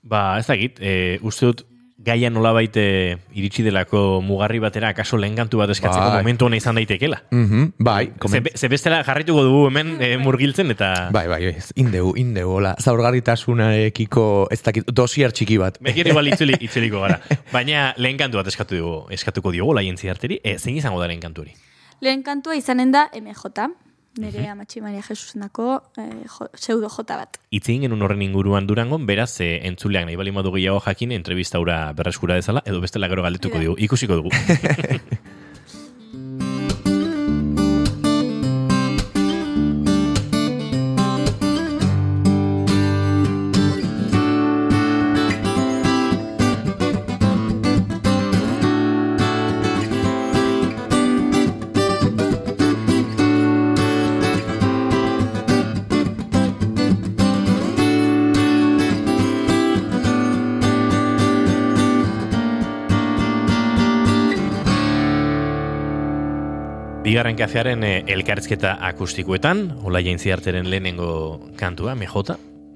Ba, 0.00 0.38
ez 0.38 0.46
dakit, 0.48 0.80
e, 0.80 1.18
uste 1.20 1.50
dut 1.50 1.66
gaia 2.06 2.30
nolabait 2.30 2.76
e, 2.78 3.16
iritsi 3.34 3.64
delako 3.66 4.20
mugarri 4.22 4.60
batera 4.62 4.88
akaso 4.94 5.18
lehen 5.18 5.34
kantu 5.36 5.58
bat 5.58 5.70
eskatzeko 5.74 6.06
Bai. 6.12 6.20
momentu 6.22 6.46
hona 6.46 6.56
izan 6.60 6.78
daitekela. 6.78 7.18
Mhm, 7.34 7.72
bai, 7.78 8.06
Ze, 8.06 8.18
komen- 8.22 8.50
ze 8.54 8.68
bestela 8.72 9.02
jarrituko 9.04 9.42
dugu 9.44 9.66
hemen 9.68 9.96
e, 10.00 10.16
murgiltzen 10.22 10.70
eta... 10.70 11.08
bai, 11.12 11.26
bai, 11.28 11.40
ez, 11.50 11.72
indeu, 11.76 12.12
indeu, 12.16 12.48
hola, 12.60 12.76
zaurgarritasunarekiko, 12.80 14.48
ez 14.50 14.60
dakit, 14.62 14.86
dosier 14.92 15.32
txiki 15.32 15.58
bat. 15.58 15.78
Bekir 15.82 16.06
igual 16.08 16.28
itzuli, 16.30 16.56
itzuliko 16.66 17.00
gara. 17.04 17.20
Baina 17.52 17.92
lehen 17.98 18.18
kantu 18.20 18.38
bat 18.40 18.46
eskatu 18.52 18.76
dugu, 18.78 18.96
eskatuko 19.14 19.52
diogu 19.54 19.74
laien 19.76 19.96
ziarteri. 19.98 20.40
E, 20.44 20.58
zein 20.58 20.76
izango 20.76 21.00
da 21.00 21.08
lehen 21.10 21.20
kantu 21.22 21.42
hori? 21.46 21.54
Lehen 22.04 22.22
kantua 22.22 22.56
izanen 22.58 22.90
da 22.92 23.06
MJ, 23.16 23.66
nire 24.18 24.48
amatxi 24.48 24.80
Maria 24.80 25.02
Jesusendako 25.02 25.82
eh, 25.96 26.24
jo, 26.24 26.48
pseudo 26.56 26.88
J 26.88 27.04
bat. 27.08 27.38
Itzein 27.50 27.84
genuen 27.84 28.02
horren 28.02 28.22
inguruan 28.24 28.66
durangon, 28.66 29.06
beraz, 29.06 29.40
e, 29.40 29.60
entzuleak 29.68 30.06
nahi 30.08 30.16
bali 30.16 30.32
madu 30.32 30.52
gehiago 30.54 30.80
jakin, 30.84 31.12
entrevistaura 31.16 31.92
berreskura 31.96 32.38
dezala, 32.38 32.62
edo 32.66 32.80
bestela 32.84 33.08
gero 33.12 33.24
galdetuko 33.26 33.62
dugu, 33.62 33.76
ikusiko 33.86 34.20
dugu. 34.20 34.32
Bigarren 67.16 67.38
kafearen 67.38 67.80
e, 67.80 67.90
elkarrizketa 68.12 68.74
akustikoetan, 68.90 69.62
Olaia 69.88 70.12
Intziarteren 70.12 70.66
lehenengo 70.68 71.06
kantua, 71.56 71.94
MJ. 71.96 72.34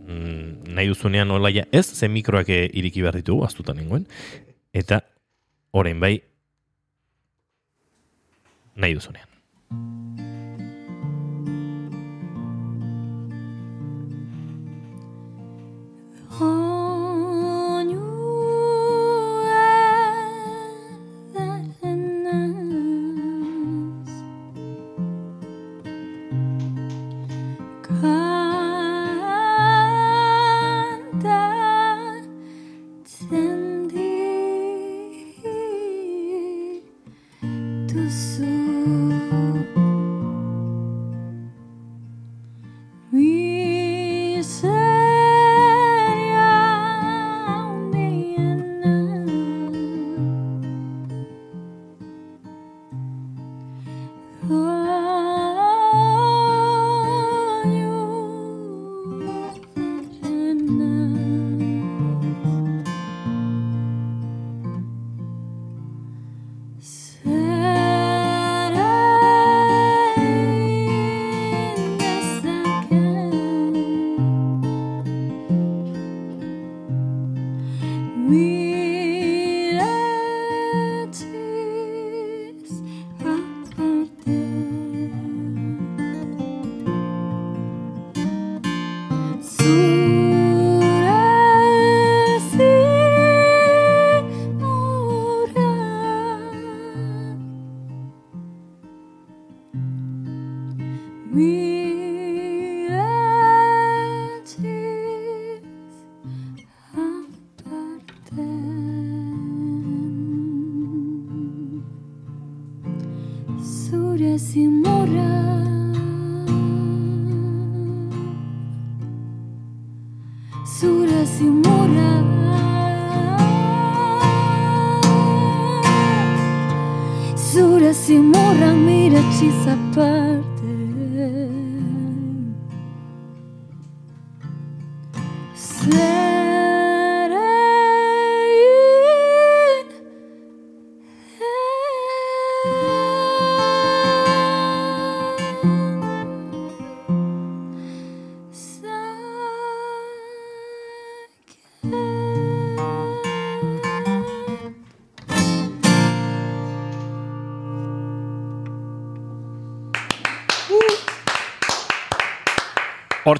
Mm, 0.09 0.73
nahi 0.79 0.89
duzunean 0.89 1.35
Olaia 1.37 1.67
ez, 1.77 1.85
zen 1.93 2.15
mikroak 2.15 2.49
e, 2.49 2.63
iriki 2.73 3.05
behar 3.05 3.19
ditugu, 3.21 3.45
astutan 3.45 3.77
nengoen. 3.77 4.07
Eta, 4.73 5.03
orain 5.77 6.01
bai, 6.01 6.15
nahi 8.81 8.97
duzunean. 8.97 9.30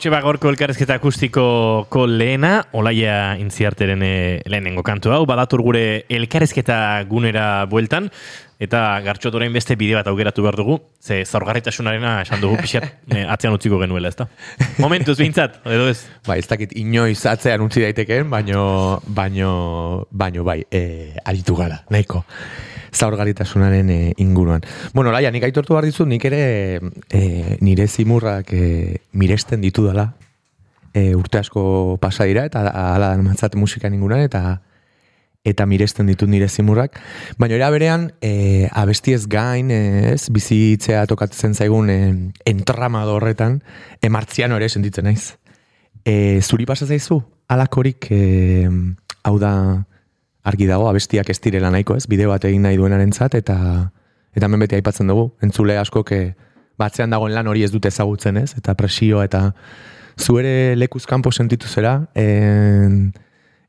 Hortxe 0.01 0.15
bagorko 0.15 0.49
elkarrezketa 0.49 0.95
akustiko 0.97 2.07
lehena, 2.09 2.63
Olaia 2.73 3.35
Intziarteren 3.37 4.01
eh, 4.01 4.41
lehenengo 4.49 4.81
kantu 4.81 5.13
hau, 5.13 5.27
badatur 5.29 5.61
gure 5.61 5.83
elkarrezketa 6.09 6.79
gunera 7.11 7.67
bueltan, 7.69 8.07
eta 8.57 8.81
gartxot 9.05 9.37
orain 9.37 9.53
beste 9.53 9.77
bide 9.77 9.99
bat 9.99 10.09
augeratu 10.09 10.47
behar 10.47 10.57
dugu, 10.57 10.79
ze 11.05 11.21
zaurgarritasunarena 11.27 12.15
esan 12.23 12.41
dugu 12.41 12.57
pixat 12.63 12.89
eh, 13.13 13.27
atzean 13.29 13.59
utziko 13.59 13.77
genuela, 13.85 14.09
ezta? 14.09 14.31
Momentuz 14.81 15.19
behintzat, 15.21 15.61
edo 15.69 15.93
ez? 15.93 15.99
Ba, 16.25 16.41
ez 16.41 16.49
dakit 16.49 16.73
inoiz 16.81 17.21
atzean 17.29 17.69
utzi 17.69 17.85
daitekeen, 17.85 18.33
baino, 18.33 18.65
baino, 19.05 19.53
baino 20.09 20.49
bai, 20.49 20.63
e, 20.73 21.13
aritu 21.29 21.61
gara, 21.61 21.83
nahiko 21.93 22.25
zaurgaritasunaren 22.93 23.91
e, 23.91 24.01
inguruan. 24.19 24.65
Bueno, 24.93 25.13
laia, 25.13 25.31
nik 25.31 25.45
aitortu 25.47 25.75
behar 25.75 25.89
dizut, 25.89 26.09
nik 26.09 26.25
ere 26.25 26.81
e, 27.11 27.57
nire 27.61 27.87
zimurrak 27.89 28.53
e, 28.53 29.01
miresten 29.13 29.61
ditu 29.61 29.87
dela, 29.87 30.15
e, 30.95 31.15
urte 31.15 31.39
asko 31.39 31.99
pasa 32.01 32.27
dira, 32.29 32.45
eta 32.49 32.67
ala 32.71 33.15
matzat 33.23 33.57
musikan 33.57 33.95
inguruan, 33.95 34.27
eta 34.27 34.61
eta 35.45 35.65
miresten 35.65 36.09
ditut 36.11 36.29
nire 36.29 36.49
zimurrak. 36.49 36.99
Baina 37.41 37.57
era 37.57 37.71
berean, 37.73 38.11
e, 38.21 38.69
abestiez 38.77 39.27
gain, 39.29 39.71
ez, 39.71 40.29
bizitzea 40.29 41.07
tokatzen 41.09 41.55
zaigun 41.55 41.89
e, 41.91 42.01
entramado 42.45 43.17
horretan, 43.17 43.63
e, 44.01 44.11
martziano 44.13 44.59
ere 44.61 44.69
sentitzen 44.69 45.09
naiz. 45.09 45.37
E, 46.05 46.41
zuri 46.43 46.67
pasa 46.69 46.87
zaizu, 46.87 47.23
alakorik, 47.49 48.11
e, 48.13 48.69
hau 49.25 49.39
da, 49.41 49.55
argi 50.51 50.69
dago, 50.69 50.89
abestiak 50.91 51.31
ez 51.31 51.39
direla 51.41 51.71
nahiko, 51.71 51.97
ez, 51.97 52.07
bideo 52.11 52.31
bat 52.33 52.45
egin 52.49 52.67
nahi 52.67 52.79
duenarentzat 52.81 53.39
eta 53.39 53.57
eta 54.35 54.47
hemen 54.47 54.63
beti 54.63 54.79
aipatzen 54.79 55.11
dugu, 55.11 55.31
entzule 55.43 55.79
asko 55.79 56.05
ke 56.07 56.21
batzean 56.79 57.11
dagoen 57.11 57.35
lan 57.35 57.49
hori 57.51 57.65
ez 57.67 57.73
dute 57.73 57.91
ezagutzen, 57.91 58.39
ez, 58.41 58.55
eta 58.59 58.77
presio 58.79 59.25
eta 59.25 59.51
zu 60.21 60.39
ere 60.39 60.77
lekuz 60.77 61.05
kanpo 61.09 61.33
sentitu 61.33 61.69
zera, 61.69 61.97
en, 62.15 63.11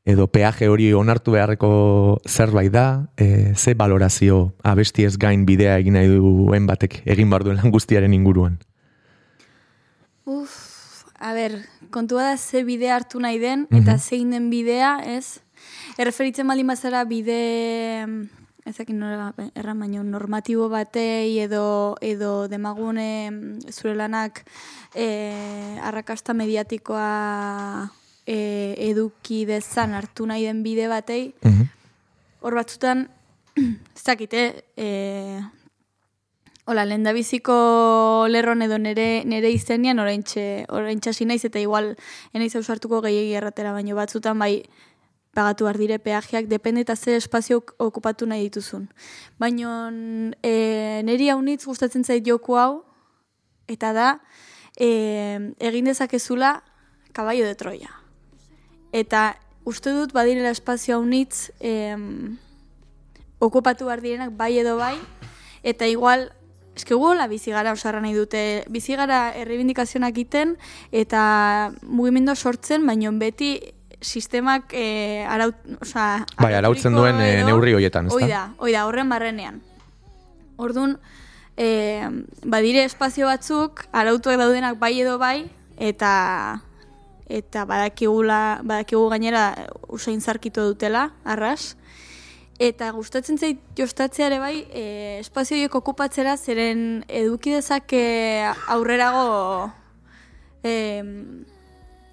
edo 0.05 0.27
peaje 0.33 0.69
hori 0.69 0.89
onartu 0.97 1.35
beharreko 1.35 1.71
zerbait 2.27 2.71
da, 2.73 3.07
e, 3.17 3.53
ze 3.55 3.73
valorazio 3.77 4.53
abesti 4.63 5.05
ez 5.05 5.17
gain 5.17 5.45
bidea 5.45 5.77
egin 5.81 5.97
nahi 5.97 6.09
duen 6.09 6.65
batek 6.65 7.01
egin 7.05 7.29
bar 7.29 7.45
duen 7.45 7.61
lan 7.61 7.73
guztiaren 7.73 8.13
inguruan. 8.13 8.57
Uf, 10.25 11.05
a 11.19 11.33
ber, 11.37 11.59
kontua 11.93 12.31
da 12.31 12.37
ze 12.37 12.63
bidea 12.65 12.95
hartu 12.95 13.19
nahi 13.19 13.39
den, 13.39 13.67
eta 13.71 13.97
zein 13.99 14.31
den 14.31 14.49
bidea, 14.49 14.97
ez? 15.05 15.41
Erreferitzen 15.97 16.47
baldin 16.47 16.69
bazara 16.71 17.03
bide, 17.05 18.05
ezakin 18.65 18.99
nola 19.01 19.31
erran 19.55 19.79
baino, 19.81 20.03
normatibo 20.03 20.69
batei 20.69 21.39
edo, 21.41 21.97
edo 22.01 22.47
demagune 22.47 23.31
zure 23.71 23.95
lanak 23.95 24.43
e, 24.93 25.07
arrakasta 25.81 26.35
mediatikoa 26.37 27.89
e, 28.25 28.37
eduki 28.89 29.45
dezan 29.49 29.95
hartu 29.97 30.27
nahi 30.29 30.45
den 30.45 30.61
bide 30.63 30.87
batei, 30.91 31.33
hor 32.41 32.59
batzutan, 32.59 33.07
ez 33.95 34.05
dakite, 34.05 34.45
e, 34.77 35.41
Hola, 36.69 36.85
lehen 36.85 37.01
da 37.03 37.11
biziko 37.11 38.27
lerron 38.29 38.61
edo 38.61 38.77
nere, 38.77 39.23
nere 39.25 39.49
izenian 39.49 39.99
oraintxe, 39.99 40.67
oraintxe 40.69 41.25
naiz 41.25 41.41
eta 41.43 41.59
igual 41.59 41.95
enaiz 42.37 42.53
ausartuko 42.55 43.01
gehiagi 43.01 43.33
erratera, 43.35 43.73
baino 43.73 43.97
batzutan 43.97 44.37
bai 44.39 44.61
pagatu 45.33 45.65
behar 45.65 45.77
dire 45.77 45.99
peajeak, 45.99 46.47
depende 46.47 46.81
eta 46.81 46.95
ze 46.95 47.15
espazio 47.15 47.57
ok- 47.57 47.75
okupatu 47.77 48.25
nahi 48.27 48.43
dituzun. 48.49 48.89
Baino 49.39 49.89
e, 50.43 51.01
neri 51.03 51.29
haunitz 51.29 51.65
gustatzen 51.65 52.03
zait 52.03 52.25
joku 52.25 52.57
hau, 52.57 52.83
eta 53.67 53.93
da, 53.93 54.09
e, 54.75 55.53
egin 55.59 55.87
dezakezula 55.87 56.63
kabaio 57.13 57.45
de 57.45 57.55
Troya. 57.55 57.95
Eta 58.91 59.37
uste 59.63 59.93
dut 59.95 60.11
badirela 60.11 60.51
espazio 60.51 60.97
haunitz 60.97 61.51
em, 61.59 62.37
okupatu 63.39 63.87
behar 63.87 64.01
direnak 64.01 64.35
bai 64.35 64.57
edo 64.59 64.75
bai, 64.77 64.97
eta 65.63 65.87
igual, 65.87 66.31
eske 66.75 66.95
guola 66.95 67.27
bizigara 67.27 67.71
osarra 67.71 68.01
nahi 68.01 68.13
dute, 68.15 68.65
bizigara 68.71 69.31
errebindikazionak 69.35 70.11
egiten, 70.11 70.57
eta 70.91 71.71
mugimendua 71.83 72.35
sortzen, 72.35 72.85
baino 72.87 73.11
beti 73.15 73.59
sistemak 74.01 74.73
e, 74.73 75.23
araut, 75.29 75.55
oza, 75.81 76.25
Bai, 76.41 76.53
arautzen 76.57 76.97
duen, 76.97 77.21
eh, 77.21 77.43
neurri 77.45 77.75
horietan, 77.77 78.09
ezta? 78.09 78.17
Hoi 78.17 78.29
da, 78.29 78.43
hoi 78.57 78.73
da, 78.73 78.85
horren 78.89 79.09
barrenean. 79.09 79.61
Orduan, 80.57 80.97
e, 81.55 82.09
badire 82.43 82.83
espazio 82.83 83.29
batzuk, 83.29 83.85
arautuak 83.93 84.41
daudenak 84.41 84.79
bai 84.81 84.95
edo 84.99 85.17
bai, 85.21 85.45
eta 85.77 86.11
eta 87.31 87.63
badakigula, 87.63 88.59
badakigu 88.67 89.05
gainera 89.13 89.45
usain 89.87 90.19
zarkitu 90.19 90.65
dutela, 90.73 91.11
arras. 91.23 91.77
Eta 92.61 92.91
gustatzen 92.93 93.39
zait 93.39 93.61
jostatzea 93.77 94.27
ere 94.27 94.41
bai, 94.41 94.65
e, 94.69 94.83
espazio 95.21 95.55
horiek 95.55 95.77
okupatzera 95.79 96.35
zeren 96.37 97.05
eduki 97.07 97.55
dezake 97.55 98.03
aurrerago 98.67 99.71
e, 100.61 100.73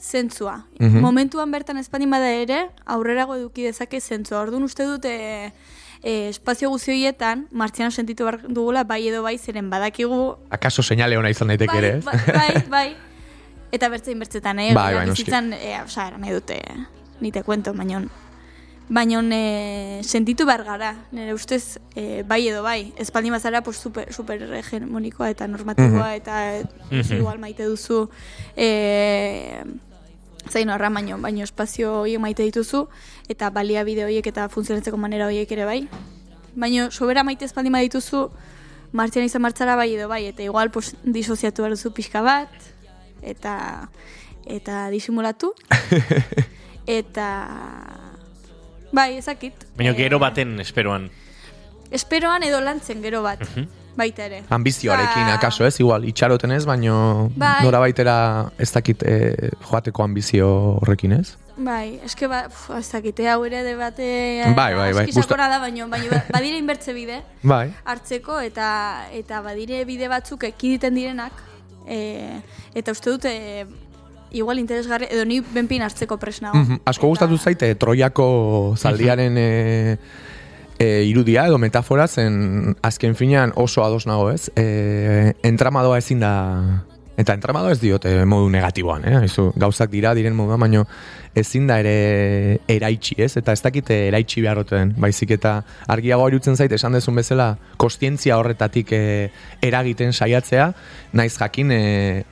zentzua. 0.01 0.67
Mhm. 0.79 1.01
Momentuan 1.01 1.51
bertan 1.51 1.77
espaldin 1.79 2.11
bada 2.11 2.31
ere, 2.31 2.71
aurrerago 2.87 3.35
eduki 3.37 3.65
dezake 3.65 4.01
zentzua. 4.01 4.41
Orduan 4.41 4.63
uste 4.63 4.85
dut 4.85 5.05
e, 5.05 5.53
e, 6.03 6.29
espazio 6.29 6.71
guzi 6.71 6.93
horietan, 6.93 7.47
martziano 7.51 7.91
sentitu 7.91 8.25
behar 8.25 8.41
dugula 8.49 8.85
bai 8.85 9.09
edo 9.09 9.23
bai, 9.23 9.37
zeren 9.39 9.71
badakigu 9.71 10.37
Akaso 10.51 10.83
seinale 10.83 11.19
ona 11.19 11.31
izan 11.31 11.49
daiteke 11.49 11.79
ere, 11.79 11.97
ez? 11.99 12.05
bai, 12.05 12.19
bai, 12.27 12.63
bai. 12.77 12.89
Eta 13.73 13.89
bertzein 13.93 14.19
bertzetan, 14.19 14.59
eh? 14.61 14.73
Bai, 14.73 14.95
bai, 14.95 15.07
noski. 15.07 15.25
bizitzan, 15.25 15.53
eh, 15.53 15.75
eran 15.77 16.21
nahi 16.23 16.33
dute, 16.33 16.63
ni 17.21 17.33
te 17.33 17.43
cuento, 17.43 17.75
baina 17.75 19.21
eh, 19.33 20.01
sentitu 20.03 20.47
behar 20.47 20.65
gara, 20.65 20.95
nire 21.13 21.35
ustez 21.35 21.79
eh, 21.95 22.25
bai 22.27 22.49
edo 22.49 22.63
bai, 22.63 22.93
espaldin 22.97 23.33
bazara 23.33 23.63
pues, 23.63 23.77
super, 23.77 24.13
super 24.13 24.41
hegemonikoa 24.41 25.31
eta 25.31 25.47
normatiboa 25.47 26.15
eta 26.17 26.63
Mhm. 26.91 27.19
igual 27.19 27.39
maite 27.39 27.65
duzu 27.65 28.09
eh, 28.57 29.63
zaino 30.51 30.73
arra 30.73 30.91
baino, 30.91 31.19
baino 31.19 31.45
espazio 31.45 32.01
horiek 32.03 32.21
maite 32.21 32.43
dituzu 32.47 32.87
eta 33.29 33.51
baliabide 33.51 34.05
horiek 34.05 34.27
eta 34.27 34.49
funtzionatzeko 34.49 34.97
manera 34.97 35.27
horiek 35.27 35.51
ere 35.53 35.65
bai. 35.65 35.81
Baino 36.55 36.91
sobera 36.91 37.25
maite 37.25 37.45
espaldin 37.45 37.73
badituzu 37.73 38.29
martzian 38.93 39.27
izan 39.27 39.43
martzara 39.43 39.77
bai 39.77 39.93
edo 39.95 40.09
bai, 40.09 40.27
eta 40.27 40.43
igual 40.43 40.71
pues, 40.71 40.95
disoziatu 41.05 41.63
behar 41.63 41.77
duzu 41.77 41.93
pixka 41.93 42.23
bat, 42.23 42.53
eta 43.23 43.89
eta 44.49 44.89
disimulatu, 44.89 45.53
eta 47.01 47.29
bai, 48.93 49.19
ezakit. 49.19 49.67
Baina 49.77 49.93
Eh, 49.93 49.99
gero 49.99 50.19
baten 50.19 50.59
esperoan. 50.61 51.11
Esperoan 51.91 52.43
edo 52.43 52.61
lantzen 52.61 53.03
gero 53.03 53.23
bat, 53.23 53.45
baita 53.99 54.25
ere. 54.29 54.45
Ambizioarekin, 54.55 55.27
Ba- 55.27 55.35
akaso 55.41 55.67
ez, 55.67 55.75
igual, 55.83 56.07
itxaroten 56.09 56.53
ez, 56.55 56.63
baino 56.67 57.29
Bai. 57.37 57.59
nora 57.67 57.81
baitera 57.83 58.15
ez 58.59 58.71
dakit 58.73 59.03
eh, 59.05 59.51
joateko 59.69 60.05
ambizio 60.07 60.49
horrekin 60.79 61.13
ez? 61.19 61.35
Bai, 61.59 61.99
eske 62.07 62.29
ba, 62.31 62.45
pf, 62.47 62.71
ez 62.79 62.87
dakite 62.93 63.27
hau 63.29 63.41
ere 63.45 63.65
debate 63.67 64.45
Bai, 64.55 64.75
bai, 64.79 64.93
bai, 64.95 65.07
sakona 65.13 65.49
da, 65.51 65.59
baino, 65.59 65.89
baino 65.91 66.13
ba- 66.13 66.23
badire 66.31 66.57
inbertze 66.63 66.95
bide 66.95 67.21
Bai. 67.43 67.67
hartzeko 67.85 68.39
eta 68.47 68.69
eta 69.13 69.43
badire 69.43 69.83
bide 69.85 70.07
batzuk 70.09 70.45
ekiditen 70.55 70.95
direnak 70.95 71.45
E, 71.89 72.43
eta 72.77 72.93
uste 72.93 73.09
dut, 73.15 73.25
e, 73.25 73.65
igual 74.37 74.59
interesgarri, 74.61 75.07
edo 75.09 75.23
ni 75.25 75.39
benpin 75.41 75.81
hartzeko 75.81 76.19
presnago. 76.21 76.59
Mhm. 76.61 76.83
Asko 76.85 77.09
gustatu 77.09 77.39
zaite 77.41 77.71
Troiako 77.81 78.75
zaldiaren 78.77 79.39
e, 79.41 79.47
e, 80.79 81.05
irudia 81.05 81.47
edo 81.47 81.59
metafora 81.59 82.07
zen 82.09 82.77
azken 82.83 83.17
finean 83.19 83.53
oso 83.57 83.85
ados 83.85 84.07
nago 84.07 84.31
ez. 84.31 84.49
E, 84.57 85.35
entramadoa 85.43 85.99
ezin 85.99 86.23
da 86.25 86.35
Eta 87.19 87.35
entramadoa 87.35 87.73
ez 87.75 87.81
diote 87.83 88.13
modu 88.31 88.47
negatiboan, 88.55 89.03
eh? 89.11 89.17
Aizu, 89.19 89.49
gauzak 89.59 89.91
dira, 89.91 90.13
diren 90.15 90.37
moduan, 90.39 90.61
baino 90.63 90.85
ezin 91.35 91.67
da 91.69 91.79
ere 91.81 92.61
eraitsi, 92.71 93.17
ez? 93.21 93.35
Eta 93.41 93.53
ez 93.53 93.63
dakite 93.65 93.97
eraitsi 94.09 94.43
beharroten, 94.45 94.95
baizik 95.01 95.33
eta 95.37 95.59
argiago 95.91 96.29
irutzen 96.31 96.57
zait, 96.57 96.73
esan 96.73 96.97
dezun 96.97 97.19
bezala, 97.19 97.51
kostientzia 97.81 98.39
horretatik 98.39 98.93
e, 98.93 99.03
eragiten 99.65 100.13
saiatzea, 100.13 100.71
naiz 101.19 101.35
jakin 101.37 101.73
e, 101.75 101.81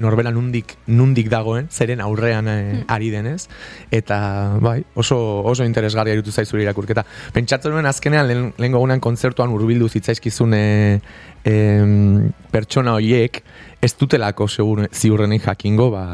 norbera 0.02 0.32
nundik, 0.34 0.76
nundik 0.86 1.30
dagoen, 1.32 1.70
zeren 1.70 2.02
aurrean 2.04 2.48
e, 2.48 2.58
ari 2.88 3.10
denez, 3.14 3.46
eta 3.90 4.18
bai, 4.62 4.80
oso, 4.94 5.18
oso 5.46 5.66
interesgarria 5.66 6.16
irutu 6.16 6.32
zaizuri 6.32 6.66
irakurketa. 6.66 7.06
Pentsatzen 7.36 7.74
nuen 7.74 7.88
azkenean, 7.88 8.28
lehen, 8.30 8.52
lehen 8.58 8.76
gogunan 8.76 9.02
kontzertuan 9.02 9.54
urbildu 9.54 9.88
zitzaizkizun 9.88 10.56
e, 10.56 10.64
pertsona 12.52 12.96
horiek 12.96 13.42
ez 13.82 13.92
dutelako 13.98 14.48
segur, 14.48 14.86
ziurrenik 14.90 15.44
jakingo, 15.46 15.90
ba, 15.92 16.06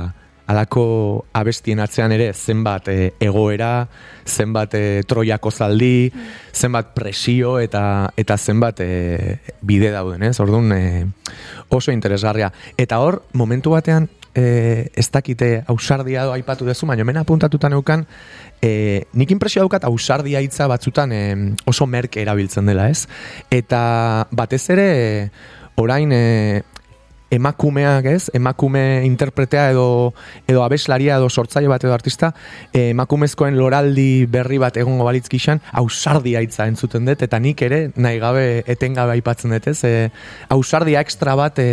alako 0.53 0.85
abestien 1.33 1.81
atzean 1.81 2.13
ere 2.13 2.31
zenbat 2.33 2.89
e, 2.93 3.13
egoera, 3.25 3.89
zenbat 4.29 4.77
e, 4.77 4.85
troiako 5.09 5.51
zaldi, 5.51 6.13
zenbat 6.53 6.93
presio 6.97 7.57
eta 7.63 8.13
eta 8.21 8.37
zenbat 8.37 8.83
e, 8.85 9.39
bide 9.65 9.93
dauden, 9.95 10.23
ez? 10.29 10.37
Orduan 10.45 10.73
e, 10.77 10.83
oso 11.73 11.93
interesgarria. 11.93 12.53
Eta 12.77 13.01
hor, 13.01 13.23
momentu 13.33 13.73
batean, 13.73 14.11
e, 14.35 14.91
ez 14.95 15.09
dakite 15.13 15.65
ausardia 15.73 16.27
do 16.29 16.37
aipatu 16.37 16.69
dezu, 16.69 16.87
baina 16.87 17.05
hemen 17.07 17.21
apuntatuta 17.23 17.71
neukan, 17.73 18.05
e, 18.61 19.07
nik 19.13 19.33
impresio 19.33 19.65
daukat 19.65 19.89
ausardia 19.89 20.43
hitza 20.45 20.69
batzutan 20.69 21.13
e, 21.13 21.23
oso 21.65 21.89
merke 21.89 22.23
erabiltzen 22.23 22.69
dela, 22.69 22.91
ez? 22.93 23.07
Eta 23.51 24.29
batez 24.31 24.65
ere, 24.75 24.89
orain 25.81 26.13
e, 26.13 26.63
emakumeak, 27.33 28.07
ez? 28.13 28.31
Emakume 28.37 29.05
interpretea 29.07 29.71
edo 29.73 30.13
edo 30.47 30.63
abeslaria 30.65 31.17
edo 31.17 31.31
sortzaile 31.31 31.71
bat 31.71 31.85
edo 31.85 31.95
artista, 31.95 32.33
eh, 32.73 32.91
emakumezkoen 32.93 33.57
loraldi 33.57 34.27
berri 34.31 34.61
bat 34.63 34.77
egongo 34.77 35.07
balitz 35.09 35.29
gixan, 35.33 35.63
ausardia 35.73 36.43
hitza 36.45 36.69
entzuten 36.69 37.09
dut 37.09 37.25
eta 37.25 37.41
nik 37.41 37.63
ere 37.63 37.83
nahi 37.97 38.21
gabe 38.23 38.47
etengabe 38.67 39.17
aipatzen 39.17 39.57
dut, 39.57 39.69
ez? 39.73 39.81
E, 39.85 40.11
ausardia 40.53 41.01
extra 41.01 41.35
bat 41.39 41.59
e, 41.59 41.69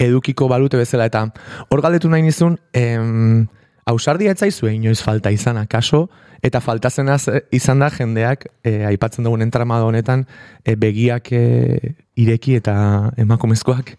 edukiko 0.00 0.48
balute 0.48 0.80
bezala 0.80 1.06
eta 1.10 1.26
hor 1.68 1.82
galdetu 1.84 2.10
nahi 2.10 2.24
nizun, 2.24 2.56
em, 2.72 3.46
ausardia 3.84 4.32
etzaizue 4.32 4.72
inoiz 4.76 5.00
falta 5.02 5.30
izan 5.34 5.58
akaso, 5.60 6.06
eta 6.42 6.60
faltazen 6.60 7.08
az, 7.08 7.28
izan 7.54 7.82
da 7.82 7.90
jendeak 7.94 8.48
e, 8.64 8.82
aipatzen 8.88 9.24
dugun 9.24 9.44
entramado 9.44 9.86
honetan 9.86 10.26
e, 10.64 10.74
begiak 10.74 11.30
e, 11.32 11.94
ireki 12.18 12.56
eta 12.58 12.74
emakumezkoak 13.22 13.94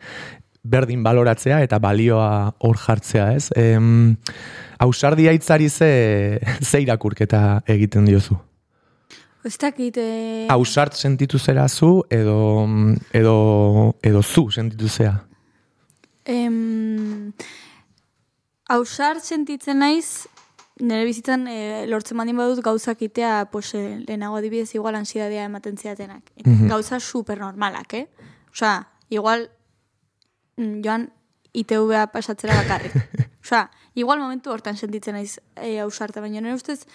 berdin 0.63 1.03
baloratzea 1.03 1.59
eta 1.63 1.79
balioa 1.83 2.55
hor 2.63 2.79
jartzea, 2.79 3.27
ez? 3.35 3.49
Em, 3.59 4.15
ausardia 4.79 5.33
hitzari 5.35 5.69
ze, 5.69 6.39
ze 6.69 6.81
irakurketa 6.81 7.61
egiten 7.67 8.07
diozu? 8.07 8.39
Ez 9.43 9.57
dakit... 9.59 9.97
E... 9.99 10.47
Ausart 10.53 10.95
sentitu 10.95 11.39
zera 11.39 11.67
zu 11.67 12.05
edo, 12.09 12.67
edo, 13.11 13.95
edo 14.01 14.23
zu 14.23 14.49
sentitu 14.51 14.87
zea? 14.87 15.17
Em, 16.23 17.33
ausart 18.71 19.25
sentitzen 19.27 19.83
naiz, 19.83 20.29
nire 20.79 21.03
bizitzan 21.03 21.43
e, 21.51 21.57
lortzen 21.91 22.15
mandin 22.15 22.39
badut 22.39 22.63
gauzak 22.63 23.03
itea, 23.03 23.49
pues, 23.51 23.73
e, 23.75 23.99
lehenago 24.07 24.39
adibidez 24.39 24.71
igual 24.77 24.95
ansiedadea 24.95 25.49
ematen 25.51 25.75
zidatenak. 25.75 26.31
Mhm. 26.45 26.71
Gauza 26.71 27.01
super 27.01 27.37
normalak, 27.43 27.93
eh? 27.99 28.07
Osa, 28.53 28.87
igual 29.09 29.49
mm, 29.49 29.62
joan 30.57 31.11
ITV-a 31.53 32.07
pasatzera 32.07 32.55
bakarrik. 32.63 32.93
Osa, 33.43 33.69
igual 33.93 34.19
momentu 34.19 34.51
hortan 34.51 34.77
sentitzen 34.77 35.13
naiz 35.13 35.39
e, 35.55 35.79
ausarte, 35.79 36.21
baina 36.23 36.41
nire 36.41 36.55
ustez 36.55 36.85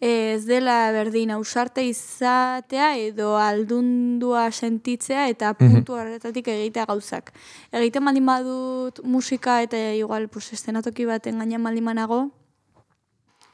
e, 0.00 0.34
ez 0.34 0.44
dela 0.46 0.90
berdin 0.92 1.30
ausarte 1.30 1.84
izatea 1.86 2.94
edo 3.00 3.34
aldundua 3.40 4.50
sentitzea 4.52 5.28
eta 5.32 5.54
puntu 5.58 5.96
horretatik 5.96 6.48
egitea 6.52 6.86
gauzak. 6.90 7.32
Egiten 7.72 8.04
baldin 8.04 8.26
badut 8.26 9.00
musika 9.04 9.60
eta 9.62 9.80
igual 9.96 10.28
pues, 10.28 10.52
estenatoki 10.52 11.06
baten 11.08 11.38
gainean 11.38 11.64
baldin 11.64 11.86
manago, 11.88 12.20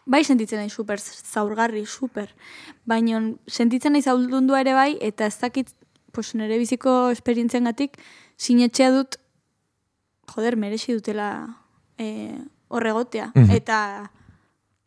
bai 0.07 0.25
sentitzen 0.25 0.59
naiz 0.59 0.73
super 0.73 0.99
zaurgarri, 0.99 1.85
super. 1.87 2.33
Baina 2.85 3.23
sentitzen 3.47 3.95
naiz 3.95 4.07
aldundua 4.11 4.65
ere 4.65 4.75
bai, 4.75 4.97
eta 5.01 5.27
ez 5.31 5.39
dakit 5.39 5.71
pues, 6.13 6.35
nire 6.35 6.59
biziko 6.59 7.11
esperientziengatik 7.15 8.01
sinetxea 8.41 8.91
dut 8.97 9.21
joder, 10.35 10.57
merezi 10.57 10.95
dutela 10.97 11.59
e, 11.99 12.39
horregotea. 12.69 13.33
Mhm. 13.35 13.51
Eta 13.51 14.11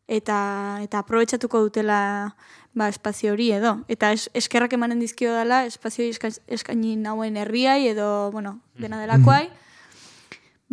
eta 0.07 0.37
eta 0.83 0.99
aprobetxatuko 0.99 1.61
dutela 1.63 2.35
ba, 2.73 2.89
espazio 2.89 3.33
hori 3.33 3.51
edo. 3.53 3.77
Eta 3.87 4.11
es, 4.11 4.29
eskerrak 4.33 4.73
emanen 4.73 4.99
dizkio 4.99 5.33
dela 5.33 5.63
espazio 5.65 6.05
eska, 6.09 6.31
eskaini 6.47 6.95
nauen 6.97 7.37
herriai 7.37 7.87
edo, 7.87 8.31
bueno, 8.31 8.59
dena 8.79 8.99
delakoai. 9.01 9.49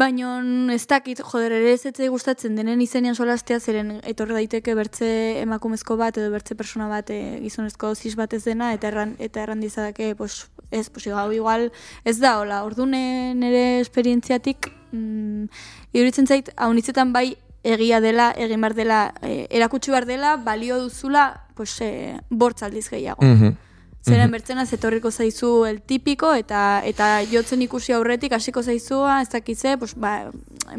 Baina 0.01 0.39
ez 0.73 0.87
dakit, 0.89 1.21
joder, 1.21 1.53
ere 1.53 1.75
ez 1.75 1.85
etzai 1.85 2.09
gustatzen 2.09 2.55
denen 2.57 2.81
izenean 2.81 3.15
solastea 3.15 3.59
zeren 3.61 3.99
etorre 4.09 4.33
daiteke 4.39 4.75
bertze 4.79 5.11
emakumezko 5.43 5.99
bat 6.01 6.17
edo 6.17 6.31
bertze 6.33 6.57
persona 6.57 6.89
bat 6.89 7.11
e, 7.13 7.41
gizonezko 7.43 7.93
zis 7.95 8.15
bat 8.17 8.33
ez 8.33 8.45
dena 8.47 8.73
eta 8.73 8.89
erran, 8.89 9.17
eta 9.19 9.43
erran 9.43 9.61
dizadake, 9.61 10.15
pues, 10.17 10.47
ez, 10.71 10.89
pues, 10.91 11.07
hau 11.07 11.31
igual 11.33 11.71
ez 12.05 12.19
da, 12.19 12.39
hola, 12.41 12.63
ordune 12.65 13.35
nire 13.35 13.81
esperientziatik 13.81 14.71
mm, 14.93 15.45
iduritzen 15.93 16.27
zait, 16.27 16.51
hau 16.57 16.73
nitzetan 16.75 17.13
bai 17.13 17.37
egia 17.63 18.01
dela, 18.01 18.31
egin 18.39 18.61
behar 18.61 18.75
dela, 18.75 19.01
e, 19.23 19.47
erakutsi 19.51 19.93
behar 19.93 20.07
dela, 20.09 20.37
balio 20.37 20.79
duzula, 20.81 21.47
pues, 21.55 21.81
e, 21.81 22.19
bortzaldiz 22.31 22.89
gehiago. 22.89 23.25
Mhm. 23.25 23.70
Zeren 24.01 24.31
bertzena 24.33 24.65
zetorriko 24.65 25.11
zaizu 25.11 25.67
el 25.69 25.81
tipiko 25.85 26.31
eta 26.35 26.81
eta 26.89 27.09
jotzen 27.29 27.61
ikusi 27.67 27.93
aurretik 27.93 28.33
hasiko 28.33 28.63
zaizua, 28.63 29.21
ez 29.21 29.29
dakitze, 29.29 29.77
pues, 29.77 29.93
ba, 29.95 30.31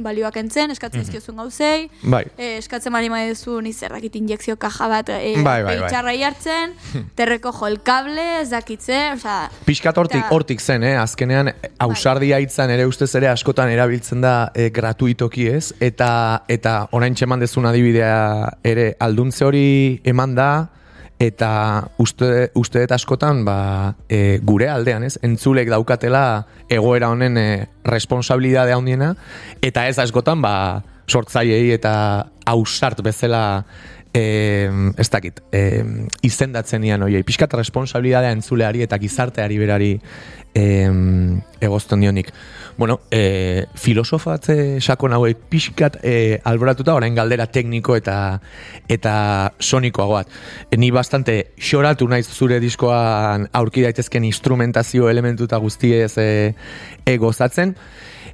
balioak 0.02 0.40
entzen, 0.42 0.72
eskatzen 0.74 1.04
izkiozun 1.06 1.38
gauzei, 1.38 1.90
Bai. 2.02 2.24
e, 2.38 2.56
eskatzen 2.58 2.94
bali 2.94 3.12
maezu 3.14 3.60
ni 3.62 3.74
zer 3.74 3.94
dakit 3.94 4.16
injekzio 4.18 4.56
kaja 4.58 4.88
bat 4.90 5.14
e, 5.14 5.36
Bai, 5.44 5.62
bai, 5.64 5.78
bai. 5.84 6.18
hartzen, 6.24 6.74
te 7.16 7.26
recojo 7.26 7.68
el 7.68 7.82
cable, 7.84 8.42
ez 8.42 8.50
dakitze, 8.50 9.00
osea, 9.14 9.52
Piskat 9.66 9.98
hortik, 9.98 10.26
hortik 10.32 10.62
zen, 10.62 10.84
eh? 10.84 10.98
azkenean 10.98 11.52
ausardia 11.78 12.40
hitzan 12.40 12.74
ere 12.74 12.86
ustez 12.90 13.14
ere 13.16 13.28
askotan 13.28 13.70
erabiltzen 13.70 14.22
da 14.22 14.52
e, 14.56 14.70
gratuitoki 14.74 15.48
ez, 15.48 15.74
eta 15.80 16.44
eta 16.48 16.88
orain 16.92 17.14
txeman 17.14 17.40
dezun 17.40 17.70
adibidea 17.70 18.50
ere 18.64 18.96
alduntze 19.00 19.46
hori 19.46 20.02
eman 20.04 20.36
da, 20.36 20.52
eta 21.22 21.88
uste, 22.02 22.50
uste 22.58 22.88
askotan 22.90 23.44
ba, 23.46 23.94
e, 24.10 24.40
gure 24.42 24.70
aldean, 24.74 25.06
ez? 25.06 25.20
Entzulek 25.22 25.70
daukatela 25.70 26.48
egoera 26.70 27.12
honen 27.14 27.38
e, 27.38 27.48
responsabilidadea 27.86 28.80
handiena, 28.80 29.14
eta 29.62 29.86
ez 29.88 30.00
askotan 30.02 30.42
ba, 30.42 30.54
sortzaileei 31.12 31.76
eta 31.76 31.94
ausart 32.50 33.04
bezala 33.06 33.44
e, 34.14 34.70
ez 34.98 35.10
dakit, 35.14 35.44
e, 35.54 35.62
izendatzen 36.26 36.82
nian 36.82 37.06
oiei, 37.06 37.22
pixkat 37.28 37.54
responsabilidadea 37.60 38.34
entzuleari 38.36 38.82
eta 38.88 38.98
gizarteari 39.02 39.60
berari 39.62 39.94
e, 40.58 40.66
egozten 41.62 42.02
dionik. 42.02 42.34
Bueno, 42.82 43.02
e, 43.12 43.68
filosofatze 43.78 44.82
sakon 44.82 45.14
hauek 45.14 45.44
pixkat 45.54 46.00
e, 46.02 46.40
alboratuta 46.50 46.96
orain 46.98 47.14
galdera 47.14 47.46
tekniko 47.46 47.94
eta 47.94 48.16
eta 48.90 49.14
sonikoagoat. 49.62 50.32
E, 50.72 50.80
ni 50.82 50.90
bastante 50.90 51.36
xoratu 51.62 52.08
naiz 52.10 52.26
zure 52.26 52.58
diskoan 52.64 53.46
aurki 53.54 53.86
daitezken 53.86 54.26
instrumentazio 54.26 55.12
elementu 55.14 55.46
eta 55.46 55.62
guztiez 55.62 56.16
e, 56.18 56.26
e, 57.06 57.18
gozatzen. 57.22 57.76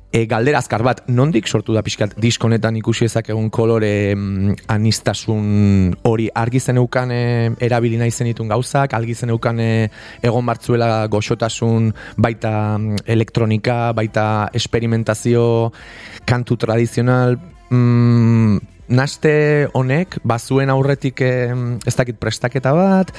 E, 0.08 0.22
galdera 0.24 0.62
azkar 0.64 0.86
bat, 0.88 1.02
nondik 1.12 1.50
sortu 1.52 1.74
da 1.76 1.82
pixkat 1.84 2.14
diskonetan 2.24 2.78
ikusi 2.80 3.10
ezakegun 3.10 3.50
kolore 3.52 4.16
mm, 4.16 4.54
anistasun 4.72 5.98
hori 6.08 6.30
argi 6.32 6.62
zeneukan 6.64 7.12
e, 7.12 7.20
erabili 7.68 8.00
nahi 8.00 8.14
zenitun 8.16 8.48
gauzak, 8.48 8.96
argi 8.96 9.18
zeneukan 9.20 9.60
e, 9.60 9.68
egon 10.24 10.48
bartzuela 10.48 10.90
goxotasun 11.12 11.92
baita 12.16 12.54
mm, 12.78 13.04
elektronika, 13.18 13.92
baita 13.98 14.37
esperimentazio, 14.54 15.72
kantu 16.26 16.58
tradizional, 16.58 17.38
mm, 17.70 18.58
naste 18.88 19.68
honek, 19.76 20.20
bazuen 20.24 20.70
aurretik 20.72 21.20
ez 21.22 21.96
dakit 21.98 22.16
prestaketa 22.22 22.72
bat, 22.74 23.12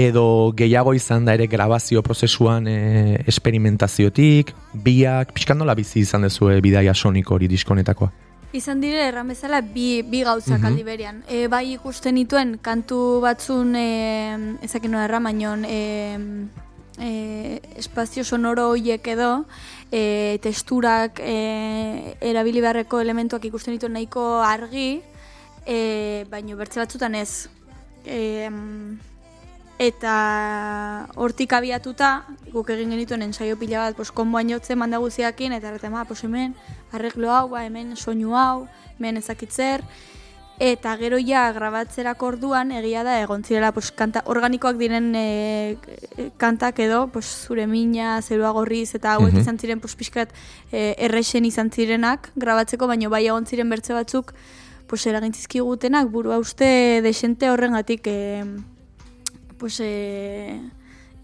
edo 0.00 0.52
gehiago 0.56 0.94
izan 0.98 1.28
da 1.28 1.36
ere 1.36 1.46
grabazio 1.46 2.02
prozesuan 2.02 2.66
e, 2.66 3.22
esperimentaziotik, 3.30 4.50
biak, 4.74 5.32
pixkan 5.36 5.58
nola 5.58 5.76
bizi 5.78 6.00
izan 6.02 6.26
dezue 6.26 6.60
bidaia 6.64 6.94
soniko 6.94 7.36
hori 7.36 7.48
diskonetakoa? 7.52 8.10
Izan 8.52 8.82
dire, 8.82 9.06
erran 9.08 9.30
bezala, 9.32 9.62
bi, 9.64 10.02
bi 10.02 10.24
gauzak 10.26 10.58
Mhm. 10.58 10.66
aldi 10.66 10.82
berean. 10.84 11.22
E, 11.28 11.46
bai 11.48 11.72
ikusten 11.72 12.14
nituen, 12.18 12.58
kantu 12.60 13.20
batzun, 13.22 13.74
e, 13.76 14.58
ezakin 14.60 14.92
nola 14.92 15.04
erran, 15.06 15.24
baino, 15.24 15.54
e, 15.64 16.18
e, 16.98 17.60
espazio 17.76 18.24
sonoro 18.24 18.68
horiek 18.70 19.06
edo, 19.14 19.44
e, 19.90 20.38
testurak, 20.42 21.20
e, 21.20 22.16
erabili 22.20 22.60
beharreko 22.60 23.00
elementuak 23.00 23.44
ikusten 23.48 23.76
nituen 23.76 23.94
nahiko 23.96 24.42
argi, 24.42 25.02
e, 25.66 26.24
baino 26.30 26.56
bertze 26.56 26.80
batzutan 26.80 27.14
ez. 27.14 27.48
E, 28.04 28.48
eta 29.82 31.08
hortik 31.16 31.52
abiatuta, 31.56 32.22
guk 32.52 32.70
egin 32.70 32.92
genituen 32.94 33.24
ensaio 33.26 33.56
pila 33.58 33.86
bat, 33.86 33.96
pues, 33.96 34.12
konboan 34.14 34.50
jotzen 34.52 34.78
manda 34.78 35.00
guziakin, 35.02 35.56
eta 35.56 35.72
erraten, 35.72 35.92
ba, 35.92 36.04
pues, 36.04 36.22
hemen, 36.24 36.54
arreglo 36.92 37.32
hau, 37.32 37.48
ba, 37.50 37.64
hemen 37.66 37.96
soinu 37.96 38.36
hau, 38.38 38.68
hemen 38.98 39.18
ezakitzer, 39.18 39.82
eta 40.62 40.92
gero 40.96 41.18
ja 41.18 41.48
grabatzerako 41.50 42.26
orduan 42.36 42.70
egia 42.70 43.02
da 43.02 43.16
egon 43.18 43.42
zirela 43.42 43.72
pues, 43.74 43.88
kanta 43.90 44.22
organikoak 44.30 44.76
diren 44.78 45.08
e, 45.18 45.76
kantak 46.38 46.78
edo 46.78 47.08
pues, 47.10 47.26
zure 47.26 47.66
mina, 47.66 48.20
zerua 48.22 48.52
gorriz 48.54 48.94
eta 48.94 49.16
hauek 49.16 49.32
Mhm. 49.32 49.40
izan 49.42 49.58
ziren 49.58 49.80
pues, 49.80 49.96
pixkat 49.98 50.30
e, 50.70 50.94
errexen 50.98 51.44
izan 51.44 51.70
zirenak 51.74 52.30
grabatzeko, 52.36 52.86
baino 52.86 53.10
bai 53.10 53.26
egon 53.26 53.44
ziren 53.46 53.68
bertze 53.68 53.92
batzuk 53.92 54.34
pues, 54.86 55.04
eragintzizkigutenak 55.06 56.08
burua 56.14 56.38
uste 56.38 57.00
desente 57.02 57.50
horrengatik 57.50 58.06
e, 58.06 58.44
pues, 59.58 59.80
e, 59.80 60.60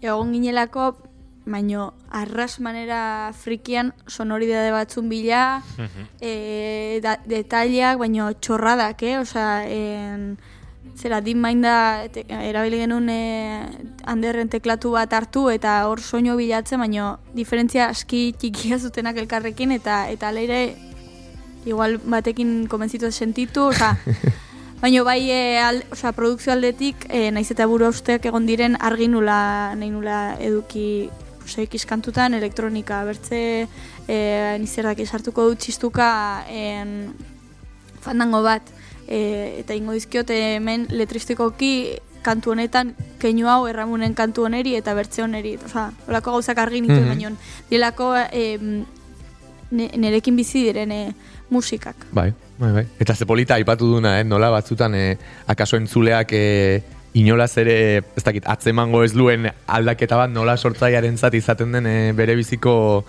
egon 0.01 0.33
ginelako 0.33 0.97
baino 1.45 1.93
arras 2.09 2.59
manera 2.59 3.31
frikian 3.33 3.93
sonoridade 4.07 4.71
batzun 4.71 5.09
bila, 5.09 5.63
e, 6.21 6.99
da, 7.03 7.17
detaileak, 7.25 7.97
baino 7.99 8.31
txorradak, 8.33 9.03
eh? 9.03 9.17
Osea, 9.19 9.65
en, 9.65 10.37
zera, 10.99 11.21
din 11.21 11.39
main 11.39 11.61
da, 11.61 12.07
te, 12.11 12.25
erabili 12.29 12.81
genuen 12.83 13.09
e, 13.09 13.21
handerren 14.05 14.51
teklatu 14.51 14.91
bat 14.97 15.13
hartu 15.13 15.47
eta 15.49 15.79
hor 15.87 16.01
soinu 16.01 16.35
bilatzen, 16.39 16.79
baino 16.79 17.17
diferentzia 17.33 17.89
aski 17.89 18.29
txikia 18.37 18.79
zutenak 18.79 19.17
elkarrekin 19.17 19.71
eta 19.71 20.03
eta 20.11 20.31
leire 20.35 20.75
igual 21.65 21.97
batekin 22.03 22.67
konbentzitu 22.67 23.11
sentitu, 23.11 23.69
osea, 23.73 23.95
Baina 24.79 25.01
bai, 25.03 25.25
e, 25.27 25.57
al, 25.59 25.81
osea, 25.91 26.13
produkzio 26.15 26.53
aldetik, 26.53 27.03
e, 27.11 27.33
naiz 27.35 27.49
eta 27.51 27.65
buru 27.67 27.89
usteak 27.91 28.29
egon 28.29 28.45
diren 28.47 28.77
argi 28.79 29.09
nula, 29.11 29.75
nahi 29.75 29.89
nula 29.91 30.19
eduki 30.39 31.09
osea, 31.49 31.65
ikiskantutan, 31.67 32.33
elektronika, 32.37 33.01
bertze, 33.07 33.67
e, 34.07 34.17
nizerdak 34.61 34.99
esartuko 35.03 35.49
dut 35.49 35.59
txistuka 35.65 36.09
en, 36.49 37.13
fandango 38.01 38.43
bat, 38.45 38.69
e, 39.07 39.59
eta 39.63 39.75
ingo 39.75 39.97
dizkiot 39.97 40.29
hemen 40.31 40.85
letristikoki 40.93 41.73
kantu 42.21 42.51
honetan 42.51 42.93
keinu 43.19 43.47
hau 43.47 43.63
erramunen 43.67 44.13
kantu 44.13 44.43
honeri 44.45 44.75
eta 44.75 44.93
bertze 44.93 45.23
honeri. 45.23 45.55
Osea, 45.65 45.89
olako 46.07 46.37
gauzak 46.37 46.57
argi 46.59 46.81
nituen, 46.81 47.05
Mhm. 47.05 47.09
baino 47.09 47.35
dilako 47.69 48.13
e, 48.31 48.57
nerekin 49.71 50.35
bizi 50.35 50.63
diren 50.65 50.91
e, 50.91 51.13
musikak. 51.49 51.95
Bai, 52.11 52.33
bai, 52.59 52.71
bai. 52.73 52.85
Eta 52.99 53.15
ze 53.15 53.25
polita 53.25 53.55
aipatu 53.55 53.87
duna, 53.87 54.19
eh? 54.19 54.23
nola 54.23 54.49
batzutan 54.49 54.95
eh, 54.95 55.17
akaso 55.47 55.77
entzuleak 55.77 56.29
eh, 56.33 56.83
inolaz 57.13 57.57
ere, 57.57 58.03
ez 58.17 58.23
dakit, 58.23 58.45
atzemango 58.49 59.03
ez 59.03 59.13
luen 59.17 59.49
aldaketa 59.67 60.19
bat 60.19 60.31
nola 60.31 60.57
sortzaiaren 60.57 61.17
zat 61.17 61.35
izaten 61.37 61.73
den 61.75 61.89
eh, 61.89 62.11
bere 62.17 62.35
biziko 62.39 63.03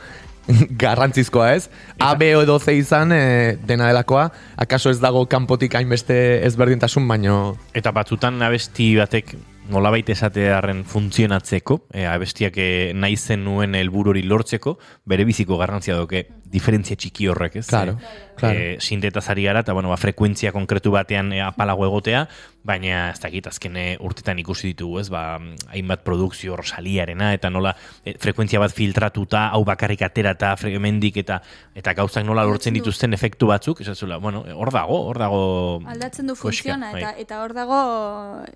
garrantzizkoa 0.82 1.52
ez. 1.54 1.68
A, 1.98 2.14
B 2.18 2.32
edo 2.34 2.58
C 2.58 2.74
izan 2.78 3.12
eh, 3.16 3.56
dena 3.66 3.90
delakoa, 3.90 4.30
akaso 4.56 4.90
ez 4.90 4.98
dago 5.02 5.26
kanpotik 5.30 5.76
hainbeste 5.78 6.16
ezberdintasun, 6.48 7.06
baino... 7.08 7.40
Eta 7.76 7.92
batzutan 7.94 8.40
abesti 8.46 8.94
batek 8.98 9.36
nolabait 9.70 10.08
esatearen 10.10 10.82
funtzionatzeko, 10.88 11.76
e, 11.94 12.04
abestiak 12.10 12.56
e, 12.58 12.68
nahi 12.96 13.16
zen 13.16 13.44
nuen 13.46 13.76
helburu 13.78 14.10
hori 14.10 14.24
lortzeko, 14.26 14.76
bere 15.06 15.26
biziko 15.28 15.58
garrantzia 15.60 15.94
doke 15.98 16.24
diferentzia 16.50 16.98
txiki 16.98 17.28
horrek, 17.30 17.60
ez? 17.62 17.68
Claro, 17.70 17.94
E, 18.00 18.30
claro. 18.40 18.59
E, 18.59 18.76
sintetazari 18.81 19.44
gara, 19.44 19.62
eta 19.64 19.74
bueno, 19.76 19.90
ba, 19.92 19.98
frekuentzia 20.00 20.53
konkretu 20.53 20.92
batean 20.94 21.33
e, 21.33 21.42
apalago 21.44 21.87
egotea, 21.87 22.26
baina 22.66 23.11
ez 23.11 23.20
dakit 23.20 23.46
azken 23.48 23.76
e, 23.76 23.85
urtetan 24.05 24.40
ikusi 24.42 24.72
ditugu, 24.72 25.00
ez? 25.00 25.09
Ba, 25.12 25.38
hainbat 25.72 26.03
produkzio 26.05 26.57
rosaliarena, 26.59 27.33
eta 27.37 27.50
nola 27.53 27.74
e, 28.05 28.16
frekuentzia 28.20 28.61
bat 28.61 28.74
filtratuta, 28.74 29.46
hau 29.55 29.62
bakarrik 29.68 30.03
atera 30.07 30.35
eta 30.37 30.53
fremendik, 30.61 31.20
eta 31.22 31.40
eta 31.76 31.94
gauzak 31.96 32.26
nola 32.26 32.44
lortzen 32.48 32.76
dituzten 32.76 33.16
efektu 33.16 33.48
batzuk, 33.50 33.81
esazula, 33.85 34.18
bueno, 34.20 34.42
e, 34.46 34.57
hor 34.57 34.72
dago, 34.74 35.00
hor 35.11 35.20
dago... 35.22 35.40
Aldatzen 35.88 36.29
du 36.29 36.37
funtziona, 36.37 36.92
bai. 36.94 37.03
eta, 37.03 37.14
eta 37.24 37.40
hor 37.44 37.55
dago, 37.57 37.81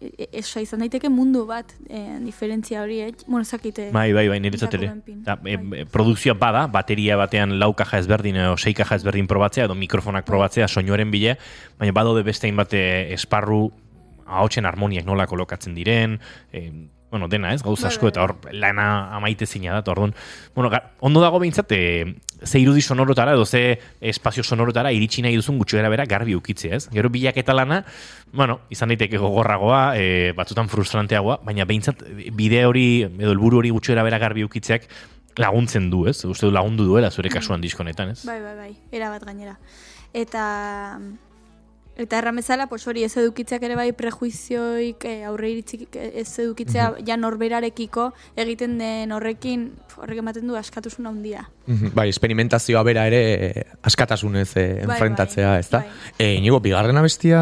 e- 0.01 0.29
esoa 0.41 0.65
izan 0.65 0.85
daiteke 0.85 1.09
mundu 1.13 1.45
bat, 1.49 1.73
e, 1.89 2.03
diferentzia 2.25 2.83
hori, 2.83 3.01
eh? 3.07 3.13
bueno, 3.27 3.45
zakite. 3.45 3.91
Bai, 3.95 4.11
bai, 4.17 4.29
bai, 4.29 4.41
niretzat 4.43 4.77
ere. 4.81 4.93
E, 4.95 5.17
Bai. 5.25 5.57
e, 5.81 5.85
produkzioa 5.91 6.37
bada, 6.39 6.67
bateria 6.71 7.17
batean 7.21 7.59
lau 7.61 7.73
kaja 7.77 8.01
ezberdin 8.03 8.39
edo 8.43 8.57
sei 8.59 8.75
kaja 8.77 8.99
ezberdin 9.01 9.29
probatzea 9.31 9.69
edo 9.75 9.81
mikrofonak 9.81 10.25
probatzea 10.25 10.69
soinuaren 10.69 11.11
bile, 11.11 11.37
baina 11.79 11.93
badaude 11.93 12.23
beste 12.23 12.49
hainbat 12.49 12.75
e, 12.75 13.13
esparru 13.15 13.67
ahotsen 14.25 14.67
harmoniak 14.67 15.05
nola 15.05 15.27
kolokatzen 15.27 15.75
diren, 15.75 16.21
e, 16.53 16.71
bueno, 17.15 17.29
dena 17.29 17.53
ez, 17.55 17.63
gauza 17.63 17.87
asko, 17.93 18.09
eta 18.11 18.25
hor 18.25 18.33
lana 18.51 19.15
amaite 19.15 19.47
zina 19.47 19.77
da, 19.77 19.93
orduan, 19.93 20.15
bueno, 20.57 20.71
ondo 20.99 21.21
dago 21.23 21.39
behintzat, 21.39 21.71
e, 21.71 22.17
ze 22.45 22.59
irudi 22.59 22.83
sonorotara 22.83 23.37
edo 23.37 23.45
ze 23.47 23.79
espazio 24.01 24.43
sonorotara 24.43 24.91
iritsi 24.93 25.23
nahi 25.23 25.37
duzun 25.39 25.59
gutxi 25.59 25.79
bera 25.79 26.07
garbi 26.07 26.35
ukitzea, 26.35 26.75
ez? 26.75 26.89
Gero 26.91 27.09
bilaketa 27.11 27.55
lana, 27.55 27.85
bueno, 28.33 28.61
izan 28.69 28.91
daiteke 28.91 29.19
gogorragoa, 29.19 29.97
e, 29.97 30.33
batzutan 30.35 30.69
frustranteagoa, 30.69 31.39
baina 31.45 31.65
behintzat 31.65 32.03
bide 32.35 32.65
hori 32.67 33.05
edo 33.05 33.31
helburu 33.31 33.63
hori 33.63 33.71
gutxi 33.71 33.95
bera 33.95 34.19
garbi 34.19 34.43
ukitzeak 34.45 34.89
laguntzen 35.41 35.91
du, 35.91 36.05
ez? 36.09 36.19
Uste 36.25 36.47
du 36.47 36.53
lagundu 36.55 36.87
duela 36.87 37.11
zure 37.11 37.31
kasuan 37.33 37.63
diskonetan, 37.65 38.15
ez? 38.15 38.23
Bai, 38.27 38.41
bai, 38.43 38.55
bai, 38.59 38.73
era 38.95 39.11
bat 39.11 39.25
gainera. 39.27 39.57
Eta 40.15 40.45
eta 41.97 42.19
erran 42.19 42.37
bezala, 42.37 42.67
pues 42.67 42.87
hori 42.91 43.05
ez 43.05 43.13
edukitzeak 43.17 43.63
ere 43.63 43.77
bai 43.79 43.93
prejuizioik 43.93 45.05
eh, 45.07 45.25
aurre 45.29 45.51
iritzik 45.53 45.95
ez 45.95 46.27
edukitzea 46.43 46.89
ja 47.07 47.17
norberarekiko 47.17 48.09
egiten 48.37 48.79
den 48.81 49.13
horrekin 49.15 49.69
horrek 49.97 50.19
ematen 50.19 50.49
du 50.51 50.57
askatasun 50.59 51.07
handia. 51.07 51.45
Mhm, 51.67 51.93
Bai, 51.95 52.09
experimentazioa 52.11 52.83
bera 52.83 53.07
ere 53.07 53.21
eh, 53.47 53.63
askatasunez 53.87 54.49
eh, 54.57 54.65
Bai, 54.83 54.97
enfrentatzea, 54.97 55.51
bai, 55.53 55.61
ez 55.61 55.71
da? 55.71 55.79
bai. 55.85 56.11
E, 56.19 56.33
inigo, 56.41 56.59
bigarren 56.61 56.99
abestia 56.99 57.41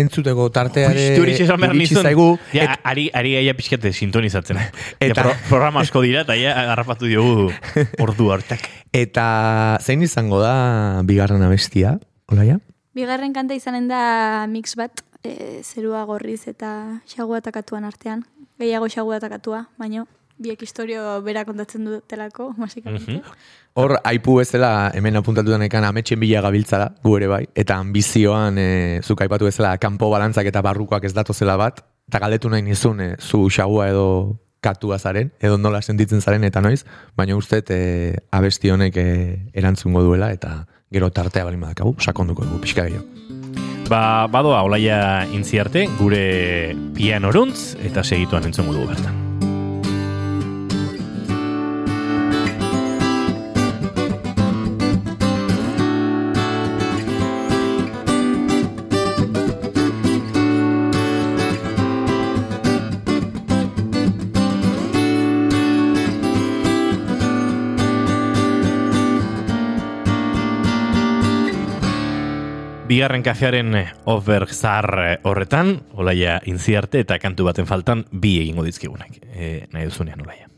entzuteko 0.00 0.48
tartea 0.50 0.90
ere 0.90 1.06
iritsi 1.20 1.94
zaigu. 2.00 2.38
Ja, 2.54 2.64
et- 2.72 2.80
ari, 2.88 3.10
ari 3.12 3.36
aia 3.42 3.54
pixkate 3.54 3.92
sintonizatzen. 3.92 4.56
Eta- 5.00 5.12
Eta 5.12 5.22
pro, 5.22 5.36
programa 5.50 5.84
asko 5.84 6.00
dira, 6.00 6.24
eta 6.24 6.34
ja 6.40 6.56
harrapatu 6.72 7.06
diogu 7.06 7.50
ordu 8.06 8.32
hartak. 8.32 8.64
Eta 8.92 9.78
zein 9.84 10.02
izango 10.02 10.40
da 10.40 11.02
bigarren 11.04 11.42
abestia, 11.44 11.98
Olaia? 12.32 12.58
Bigarren 12.94 13.32
kanta 13.32 13.56
izanen 13.56 13.88
da 13.88 14.46
mix 14.50 14.74
bat, 14.76 15.04
e, 15.24 15.62
zerua 15.62 16.04
gorriz 16.04 16.42
eta 16.50 17.00
xagua 17.08 17.40
takatuan 17.40 17.86
artean. 17.88 18.26
Gehiago 18.60 18.88
xagua 18.92 19.20
takatua, 19.20 19.66
baino 19.78 20.06
biek 20.42 20.62
historio 20.64 21.20
bera 21.22 21.44
kontatzen 21.44 21.86
dutelako, 21.86 22.52
basikamente. 22.62 23.18
Mhm. 23.20 23.38
Hor, 23.80 23.96
aipu 24.04 24.36
bezala, 24.36 24.90
hemen 24.94 25.16
apuntatu 25.16 25.54
denekan, 25.54 25.86
ametxen 25.88 26.20
bila 26.20 26.42
gabiltza 26.44 26.80
da, 26.82 26.90
gu 27.04 27.16
ere 27.16 27.30
bai, 27.30 27.42
eta 27.56 27.78
ambizioan, 27.80 28.58
e, 28.60 29.00
zuk 29.00 29.22
aipatu 29.24 29.48
bezala, 29.48 29.78
kanpo 29.80 30.10
balantzak 30.12 30.50
eta 30.50 30.60
barrukoak 30.64 31.06
ez 31.08 31.14
datozela 31.16 31.56
bat, 31.56 31.80
eta 32.10 32.20
galdetu 32.20 32.50
nahi 32.52 32.66
nizun, 32.66 33.00
e, 33.00 33.14
zu 33.16 33.46
xagua 33.48 33.88
edo 33.88 34.06
katua 34.62 34.98
zaren, 34.98 35.32
edo 35.40 35.56
nola 35.58 35.80
sentitzen 35.82 36.20
zaren 36.20 36.44
eta 36.44 36.60
noiz, 36.60 36.84
baina 37.16 37.34
uste 37.34 37.62
e, 37.72 37.80
abesti 38.30 38.70
honek 38.70 39.00
e, 39.00 39.08
erantzungo 39.56 40.04
duela, 40.04 40.30
eta 40.36 40.66
gero 40.92 41.10
tartea 41.10 41.44
bali 41.48 41.56
madakagu, 41.56 41.96
sakonduko 41.98 42.44
dugu, 42.44 42.60
pixka 42.62 42.86
gehiago. 42.86 43.08
Ba, 43.88 44.28
badoa, 44.32 44.62
olaia 44.64 45.26
intzi 45.34 45.58
arte, 45.60 45.88
gure 45.98 46.22
pianoruntz, 46.96 47.74
eta 47.82 48.04
segituan 48.04 48.46
entzongo 48.48 48.76
dugu 48.76 48.92
bertan. 48.94 49.31
bigarren 72.92 73.22
kafearen 73.24 73.74
eh, 73.78 73.86
offer 74.04 74.44
zahar 74.52 74.90
eh, 75.00 75.18
horretan, 75.24 75.78
olaia 75.96 76.38
intziarte 76.50 77.00
eta 77.06 77.16
kantu 77.22 77.48
baten 77.48 77.68
faltan 77.68 78.04
bi 78.12 78.36
egingo 78.44 78.66
dizkigunak. 78.68 79.20
E, 79.32 79.52
nahi 79.72 79.88
duzunean 79.88 80.20
olaia. 80.26 80.51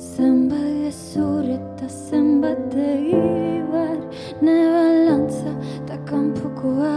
Zenbait 0.00 0.80
gezur 0.84 1.44
eta 1.44 1.88
zenbat 1.88 2.72
egibar 2.72 3.98
Neba 4.40 4.84
lantza 5.06 5.52
eta 5.76 5.98
kanpokoa 6.08 6.96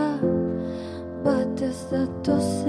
Batez 1.26 1.76
datoz 1.92 2.63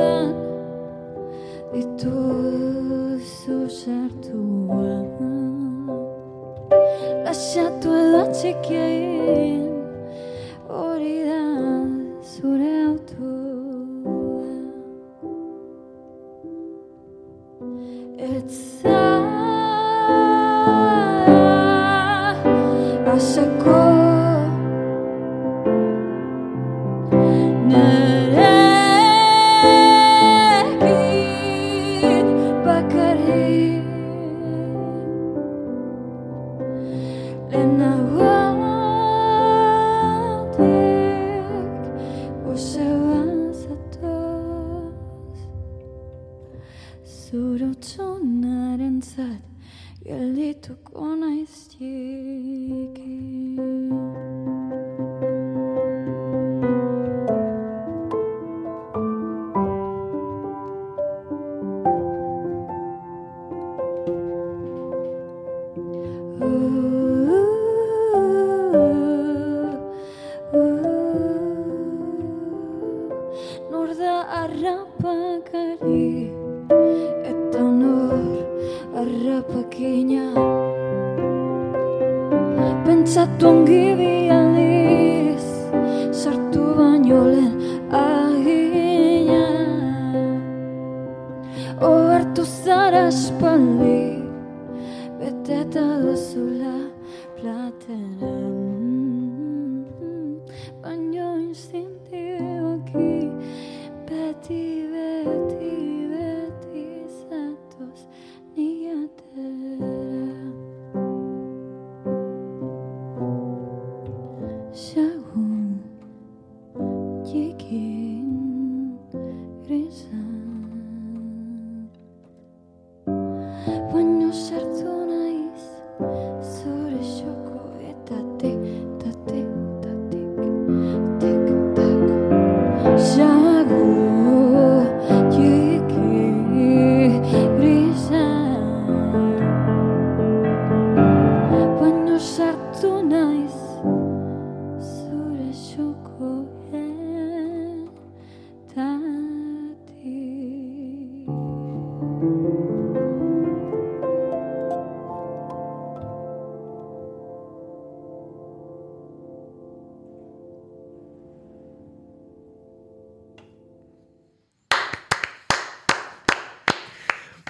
done. 0.00 0.39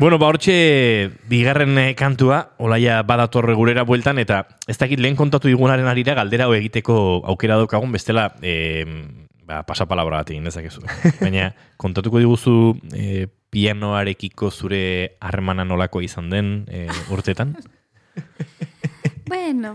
Bueno, 0.01 0.17
ba, 0.17 0.31
hortxe, 0.33 1.11
bigarren 1.29 1.77
eh, 1.77 1.91
kantua, 1.95 2.55
olaia 2.57 3.03
badatorre 3.05 3.53
gurera 3.53 3.83
bueltan, 3.85 4.17
eta 4.17 4.47
ez 4.65 4.79
dakit 4.81 4.97
lehen 4.97 5.13
kontatu 5.13 5.51
digunaren 5.51 5.91
arira, 5.91 6.15
galdera 6.17 6.47
hoe 6.49 6.57
egiteko 6.57 6.95
aukera 7.29 7.59
daukagun, 7.61 7.93
bestela, 7.93 8.31
e, 8.41 8.87
ba, 9.45 9.59
pasapalabra 9.69 10.23
bat 10.23 10.33
egin 10.33 10.49
dezakezu. 10.49 10.87
Baina, 11.21 11.51
kontatuko 11.77 12.17
diguzu 12.17 12.55
e, 12.97 13.27
pianoarekiko 13.53 14.49
zure 14.49 14.81
harremana 15.21 15.69
nolako 15.69 16.01
izan 16.01 16.33
den 16.33 16.51
e, 16.73 16.87
urtetan? 17.13 17.53
bueno, 19.29 19.75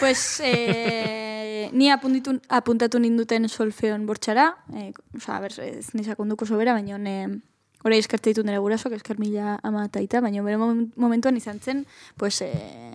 pues, 0.00 0.40
e, 0.40 1.68
ni 1.76 1.92
apuntitu, 1.92 2.38
apuntatu 2.48 3.04
ninduten 3.04 3.44
solfeon 3.52 4.08
bortxara, 4.08 4.54
e, 4.72 4.88
oza, 5.20 5.36
ber, 5.44 5.60
ez 5.68 5.92
nizakonduko 5.92 6.48
sobera, 6.48 6.80
baina, 6.80 6.96
ne, 6.96 7.42
Hora 7.82 7.96
eskarte 7.96 8.30
ditut 8.30 8.44
nire 8.44 8.58
gurasoak, 8.60 8.92
esker 8.98 9.18
mila 9.18 9.58
ama 9.62 9.86
taita, 9.88 10.20
baina 10.20 10.42
bere 10.44 10.58
momen- 10.60 10.90
momentuan 10.96 11.36
izan 11.36 11.60
zen, 11.60 11.86
pues, 12.16 12.42
eh, 12.42 12.92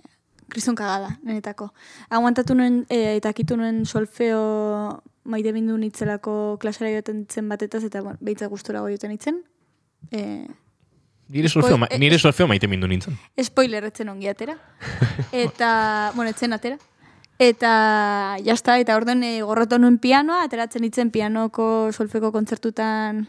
kriston 0.48 0.76
kagada, 0.78 1.18
nenetako. 1.22 1.72
Aguantatu 2.08 2.54
nuen, 2.54 2.84
eh, 2.88 3.16
eta 3.16 3.28
akitu 3.30 3.56
nuen 3.56 3.84
solfeo 3.86 5.02
maite 5.24 5.50
bindu 5.52 5.76
nitzelako 5.76 6.56
klasera 6.60 6.90
joaten 6.92 7.26
zen 7.28 7.48
batetaz, 7.48 7.82
eta 7.84 8.00
bueno, 8.00 8.18
behitza 8.20 8.46
gustura 8.46 8.80
joaten 8.80 9.10
itzen. 9.10 9.42
Eh, 10.12 10.46
Nire 11.28 11.48
solfeo, 11.48 11.76
ma, 11.76 11.88
eh, 11.90 11.98
nire 11.98 12.18
solfeo 12.20 12.46
maite 12.46 12.68
mindu 12.68 12.86
nintzen. 12.86 13.18
spoiler 13.42 13.82
etzen 13.84 14.08
ongi 14.08 14.28
atera. 14.28 14.54
Eta, 15.32 16.12
bueno, 16.14 16.30
etzen 16.30 16.52
atera. 16.52 16.78
Eta, 17.38 18.36
jazta, 18.44 18.78
eta 18.78 18.94
orden 18.96 19.22
e, 19.24 19.42
gorrotu 19.42 19.76
nuen 19.78 19.98
pianoa, 19.98 20.44
ateratzen 20.44 20.84
itzen 20.84 21.10
pianoko 21.10 21.90
solfeko 21.92 22.30
kontzertutan 22.32 23.26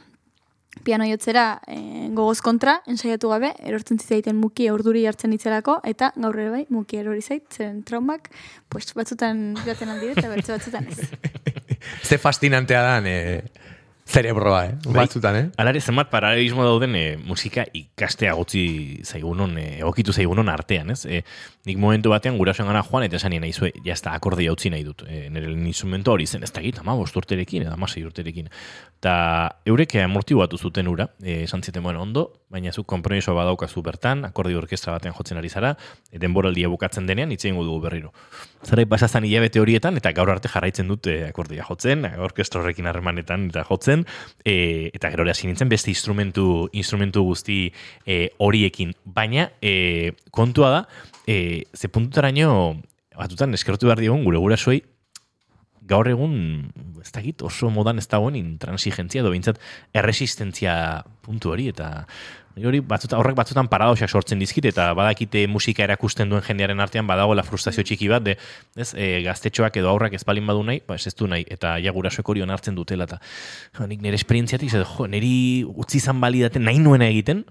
piano 0.84 1.05
jotzera 1.07 1.59
e, 1.67 2.09
gogoz 2.15 2.41
kontra, 2.45 2.82
ensaiatu 2.88 3.32
gabe, 3.34 3.53
erortzen 3.63 3.99
zitzaiten 3.99 4.38
muki 4.39 4.69
urduri 4.73 5.05
hartzen 5.09 5.34
itzelako, 5.36 5.80
eta 5.88 6.11
gaur 6.15 6.39
ere 6.39 6.49
bai, 6.53 6.65
muki 6.73 7.01
erori 7.01 7.21
zait, 7.21 7.45
zen 7.53 7.84
traumak, 7.88 8.30
pues, 8.69 8.91
batzutan 8.97 9.49
joaten 9.63 9.95
aldire, 9.95 10.17
eta 10.17 10.30
bertze 10.34 10.57
batzutan 10.57 10.88
ez. 10.91 11.09
Ze 12.07 12.17
fascinantea 12.17 12.82
dan 12.84 13.07
e, 13.07 13.17
cerebroa, 14.07 14.65
eh? 14.65 14.75
Bai. 14.86 14.93
Batzutan, 15.03 15.36
eh? 15.36 15.45
Alare, 15.59 15.82
zenbat 15.82 16.09
paralelismo 16.09 16.63
dauden 16.63 16.95
e, 16.95 17.03
musika 17.19 17.65
ikastea 17.75 18.34
gotzi 18.38 18.63
zaigunon, 19.03 19.57
e, 19.59 19.65
egokitu 19.82 20.15
zaigunon 20.15 20.47
artean, 20.49 20.93
ez? 20.95 21.01
E, 21.05 21.21
nik 21.67 21.80
momentu 21.82 22.13
batean 22.13 22.38
gurasoen 22.39 22.69
gana 22.71 22.86
joan, 22.88 23.03
eta 23.07 23.19
esan 23.19 23.36
nahi 23.36 23.51
zue, 23.51 23.73
jazta 23.86 24.15
akordia 24.15 24.53
utzi 24.55 24.71
nahi 24.71 24.86
dut. 24.88 25.03
E, 25.07 25.28
nire 25.34 25.51
instrumento 25.51 26.15
hori 26.15 26.28
zen, 26.28 26.45
ez 26.47 26.53
da 26.55 26.63
gita, 26.63 26.86
ma, 26.88 26.95
bost 26.95 27.19
urterekin, 27.19 27.67
edo 27.67 27.75
amasei 27.75 28.05
urterekin. 28.07 28.47
Eta 28.97 29.61
eurek 29.69 29.93
amortibatu 30.01 30.57
zuten 30.57 30.87
ura, 30.89 31.11
e, 31.21 31.43
esan 31.43 31.61
ziten, 31.61 31.83
bueno, 31.85 32.01
ondo, 32.01 32.41
baina 32.49 32.71
zu 32.73 32.81
kompromiso 32.83 33.35
badaukazu 33.37 33.83
bertan, 33.85 34.25
akordio 34.25 34.57
orkestra 34.57 34.95
batean 34.95 35.13
jotzen 35.13 35.37
ari 35.37 35.51
zara, 35.53 35.75
e, 36.09 36.17
denboraldia 36.17 36.71
bukatzen 36.71 37.05
denean, 37.05 37.29
hitz 37.31 37.43
egingo 37.45 37.63
dugu 37.67 37.83
berriro. 37.85 38.09
Zara 38.65 38.87
pasazan 38.89 39.27
hilabete 39.29 39.61
horietan, 39.61 40.01
eta 40.01 40.11
gaur 40.17 40.33
arte 40.33 40.49
jarraitzen 40.49 40.89
dut 40.89 41.11
e, 41.13 41.27
akordia 41.29 41.67
jotzen, 41.69 42.09
orkestra 42.25 42.63
horrekin 42.63 42.89
harremanetan 42.89 43.51
eta 43.51 43.67
jotzen, 43.69 44.07
e, 44.43 44.89
eta 44.97 45.13
gero 45.13 45.29
hasi 45.29 45.45
nintzen 45.45 45.69
beste 45.69 45.93
instrumentu, 45.93 46.67
instrumentu 46.73 47.21
guzti 47.29 47.61
e, 48.03 48.31
horiekin. 48.41 48.97
Baina, 49.05 49.51
e, 49.61 50.13
kontua 50.31 50.73
da, 50.73 50.83
e, 51.29 51.65
ze 51.75 51.93
puntutaraino, 51.93 52.81
batutan 53.17 53.53
eskertu 53.53 53.91
behar 53.91 54.01
digun 54.01 54.25
gure 54.25 54.41
gurasoei, 54.41 54.81
gaur 55.88 56.07
egun, 56.11 56.33
ez 57.01 57.11
dakit, 57.15 57.41
oso 57.47 57.69
modan 57.73 58.01
ez 58.01 58.07
dagoen 58.11 58.35
intransigentzia, 58.39 59.23
edo 59.23 59.31
bintzat 59.33 59.61
erresistentzia 59.95 60.75
puntu 61.25 61.53
hori, 61.53 61.69
eta 61.71 62.05
hori 62.65 62.79
batzuta, 62.81 63.17
horrek 63.19 63.35
batzutan 63.38 63.69
paradoxak 63.69 64.09
sortzen 64.09 64.39
dizkit, 64.41 64.65
eta 64.71 64.89
badakite 64.97 65.43
musika 65.51 65.83
erakusten 65.85 66.29
duen 66.31 66.43
jendearen 66.45 66.79
artean 66.81 67.07
badagoela 67.09 67.45
frustrazio 67.45 67.85
txiki 67.85 68.09
bat, 68.11 68.25
de, 68.25 68.38
ez, 68.75 68.89
e, 68.97 69.09
gaztetxoak 69.25 69.77
edo 69.81 69.91
aurrak 69.91 70.15
ez 70.17 70.23
balin 70.27 70.47
badu 70.49 70.63
nahi, 70.65 70.81
ba, 70.88 70.97
ez 70.97 71.13
du 71.17 71.29
nahi, 71.29 71.45
eta 71.53 71.77
ja 71.83 71.93
gurasoek 71.95 72.33
hori 72.33 72.43
onartzen 72.45 72.77
dutela, 72.77 73.05
eta 73.09 73.19
jo, 73.77 73.88
nik 73.89 74.01
nire 74.05 74.17
esperientziatik, 74.17 74.73
zede, 74.73 74.88
jo, 74.89 75.07
niri 75.11 75.35
utzi 75.67 76.01
izan 76.01 76.21
balidaten 76.23 76.65
nahi 76.65 76.81
nuena 76.81 77.09
egiten, 77.11 77.45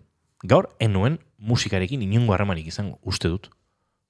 gaur, 0.44 0.70
enuen 0.82 1.20
musikarekin 1.38 2.02
inungo 2.02 2.34
harremanik 2.34 2.66
izango, 2.72 2.98
uste 3.06 3.30
dut. 3.32 3.50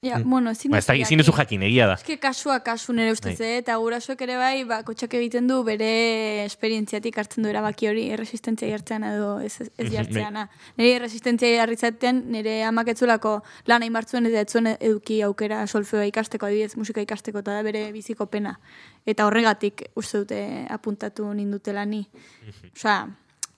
Ja, 0.06 0.20
bueno, 0.24 0.50
ezin 0.50 0.70
Ba, 0.70 0.78
ez 0.78 0.86
da, 0.86 0.94
duzu 0.94 1.06
ezin 1.06 1.18
duzu 1.18 1.32
jakin. 1.36 1.62
egia 1.66 1.86
da. 1.90 1.94
Eske 1.98 2.18
kasua 2.22 2.60
kasu 2.64 2.92
nire 2.92 3.12
ustez, 3.12 3.40
eh? 3.40 3.58
eta 3.58 3.76
gurasoek 3.82 4.20
ere 4.26 4.36
bai, 4.36 4.64
ba, 4.64 4.82
kotxak 4.86 5.14
egiten 5.18 5.48
du 5.50 5.62
bere 5.66 6.44
esperientziatik 6.44 7.18
hartzen 7.18 7.42
du 7.42 7.50
erabaki 7.50 7.88
hori 7.90 8.06
erresistentzia 8.14 8.68
jartzean 8.68 9.04
edo 9.04 9.40
ez, 9.40 9.60
ez, 9.60 9.68
ez 9.78 9.90
jartzeana. 9.92 10.48
Nire 10.78 10.96
erresistentzia 11.00 11.52
jarritzaten, 11.56 12.24
nire 12.32 12.62
amak 12.64 12.94
etzulako 12.94 13.42
lan 13.66 13.82
hain 13.82 13.92
martzuen 13.92 14.26
eta 14.30 14.46
etzuen 14.46 14.72
eduki 14.76 15.20
aukera 15.26 15.66
solfeoa 15.66 16.06
ikasteko, 16.12 16.46
adibidez 16.46 16.76
musika 16.76 17.04
ikasteko, 17.04 17.44
eta 17.44 17.58
da 17.58 17.62
bere 17.66 17.90
biziko 17.92 18.26
pena. 18.26 18.56
Eta 19.06 19.26
horregatik 19.26 19.88
uste 19.94 20.24
dute 20.24 20.42
apuntatu 20.70 21.28
nindutela 21.34 21.84
ni. 21.84 22.06
Osea, 22.74 23.06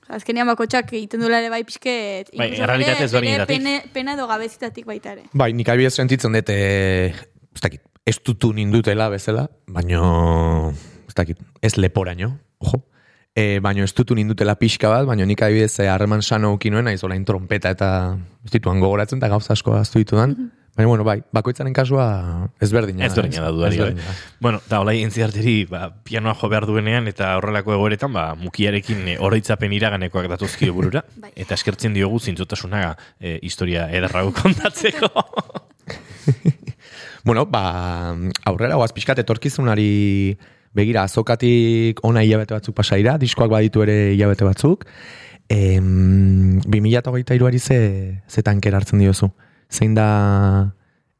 azkenean 0.08 0.46
bakotxak 0.48 0.92
egiten 0.92 1.20
duela 1.20 1.38
ere 1.42 1.50
bai 1.52 1.62
pixket, 1.64 2.30
Bai, 2.36 2.48
incluso 2.48 2.64
errealitate 2.64 2.94
bere- 2.96 3.04
ezberdinetatik. 3.04 3.58
bere 3.62 3.80
pene- 3.80 3.92
Pena 3.92 4.14
edo 4.14 4.26
gabezitatik 4.26 4.86
baita 4.86 5.12
ere. 5.12 5.24
Bai, 5.32 5.52
nik 5.52 5.68
adibidez 5.68 5.94
sentitzen 5.94 6.32
dut, 6.32 6.48
e, 6.50 7.06
ez 7.54 7.60
dakit, 7.62 7.82
ez 8.06 8.16
dutu 8.24 8.52
nindutela 8.56 9.08
bezala, 9.12 9.48
baino, 9.66 10.72
ez 11.08 11.14
dakit, 11.14 11.38
ez 11.62 11.76
leporaino, 11.76 12.38
ojo, 12.58 12.84
e, 13.36 13.58
baino 13.60 13.84
ez 13.84 13.92
dutu 13.94 14.14
nindutela 14.14 14.54
pixka 14.58 14.88
bat, 14.88 15.06
baino 15.06 15.26
nik 15.26 15.42
adibidez 15.42 15.78
e, 15.80 15.88
harreman 15.88 16.22
sano 16.22 16.52
ukinoen, 16.54 16.84
naiz 16.88 17.02
olain 17.04 17.24
trompeta 17.24 17.70
eta 17.70 17.90
ez 18.44 18.50
dituan 18.50 18.80
gogoratzen, 18.80 19.18
eta 19.18 19.28
gauza 19.28 19.52
asko 19.52 19.74
aztu 19.76 19.98
ditudan, 19.98 20.52
baina, 20.78 20.88
bueno, 20.88 21.04
bai, 21.04 21.18
bakoitzaren 21.34 21.74
kasua 21.74 22.04
ezberdina. 22.62 23.08
Ez 23.08 23.14
berdina 23.16 23.42
da 23.42 23.50
dudari. 23.50 23.80
Ezberdina. 23.80 24.12
Bueno, 24.38 24.60
da 24.70 24.78
hola 24.78 24.94
entziarteri, 24.94 25.64
ba, 25.66 25.88
pianoa 26.06 26.36
jo 26.38 26.50
behar 26.52 26.68
duenean 26.70 27.10
eta 27.10 27.32
horrelako 27.40 27.74
egoeretan, 27.74 28.12
ba, 28.14 28.28
mukiarekin 28.38 29.02
e, 29.10 29.16
oroitzapen 29.18 29.74
iraganekoak 29.74 30.28
datuzkio 30.30 30.76
burura. 30.76 31.02
Bai. 31.24 31.32
Eta 31.34 31.58
eskertzen 31.58 31.98
diogu 31.98 32.20
zintzotasuna 32.22 32.92
e, 33.18 33.40
historia 33.42 33.88
ederrago 33.90 34.32
kontatzeko. 34.38 35.10
Bueno, 37.26 37.42
ba, 37.44 38.14
aurrera, 38.48 38.78
oaz 38.80 38.94
pixkat 38.96 39.18
etorkizunari 39.20 40.38
begira, 40.72 41.02
azokatik 41.02 41.98
ona 42.06 42.22
hilabete 42.24 42.54
batzuk 42.54 42.76
pasaira, 42.78 43.18
diskoak 43.20 43.50
baditu 43.52 43.82
ere 43.84 43.96
hilabete 44.14 44.46
batzuk. 44.46 44.86
Em, 45.52 46.62
2008 46.64 47.36
iruari 47.36 47.58
ze, 47.58 48.22
ze 48.28 48.46
tankera 48.46 48.80
hartzen 48.80 49.02
diozu. 49.02 49.28
Zein 49.70 49.94
da 49.94 50.74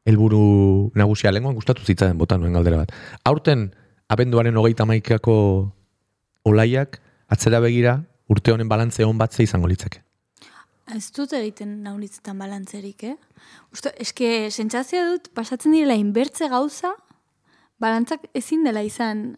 helburu 0.09 0.91
nagusia 0.97 1.31
lenguan 1.31 1.55
gustatu 1.55 1.85
zitzaren 1.85 2.17
bota 2.17 2.37
nuen 2.37 2.53
galdera 2.53 2.81
bat. 2.81 2.93
Aurten, 3.29 3.69
abenduaren 4.09 4.57
hogeita 4.57 4.87
maikako 4.89 5.35
olaiak, 6.49 6.99
atzera 7.29 7.59
begira, 7.61 7.99
urte 8.29 8.53
honen 8.53 8.69
balantze 8.69 9.05
hon 9.05 9.17
bat 9.17 9.33
ze 9.33 9.45
izango 9.45 9.69
litzake. 9.69 10.01
Ez 10.89 11.11
dut 11.13 11.33
egiten 11.37 11.83
naulitzetan 11.85 12.39
balantzerik, 12.41 13.03
eh? 13.05 13.15
Uste, 13.73 13.91
eske, 14.01 14.49
sentsazioa 14.49 15.05
dut, 15.11 15.29
pasatzen 15.37 15.75
direla 15.75 15.93
inbertze 15.93 16.49
gauza, 16.49 16.95
balantzak 17.81 18.25
ezin 18.33 18.65
dela 18.65 18.81
izan, 18.85 19.35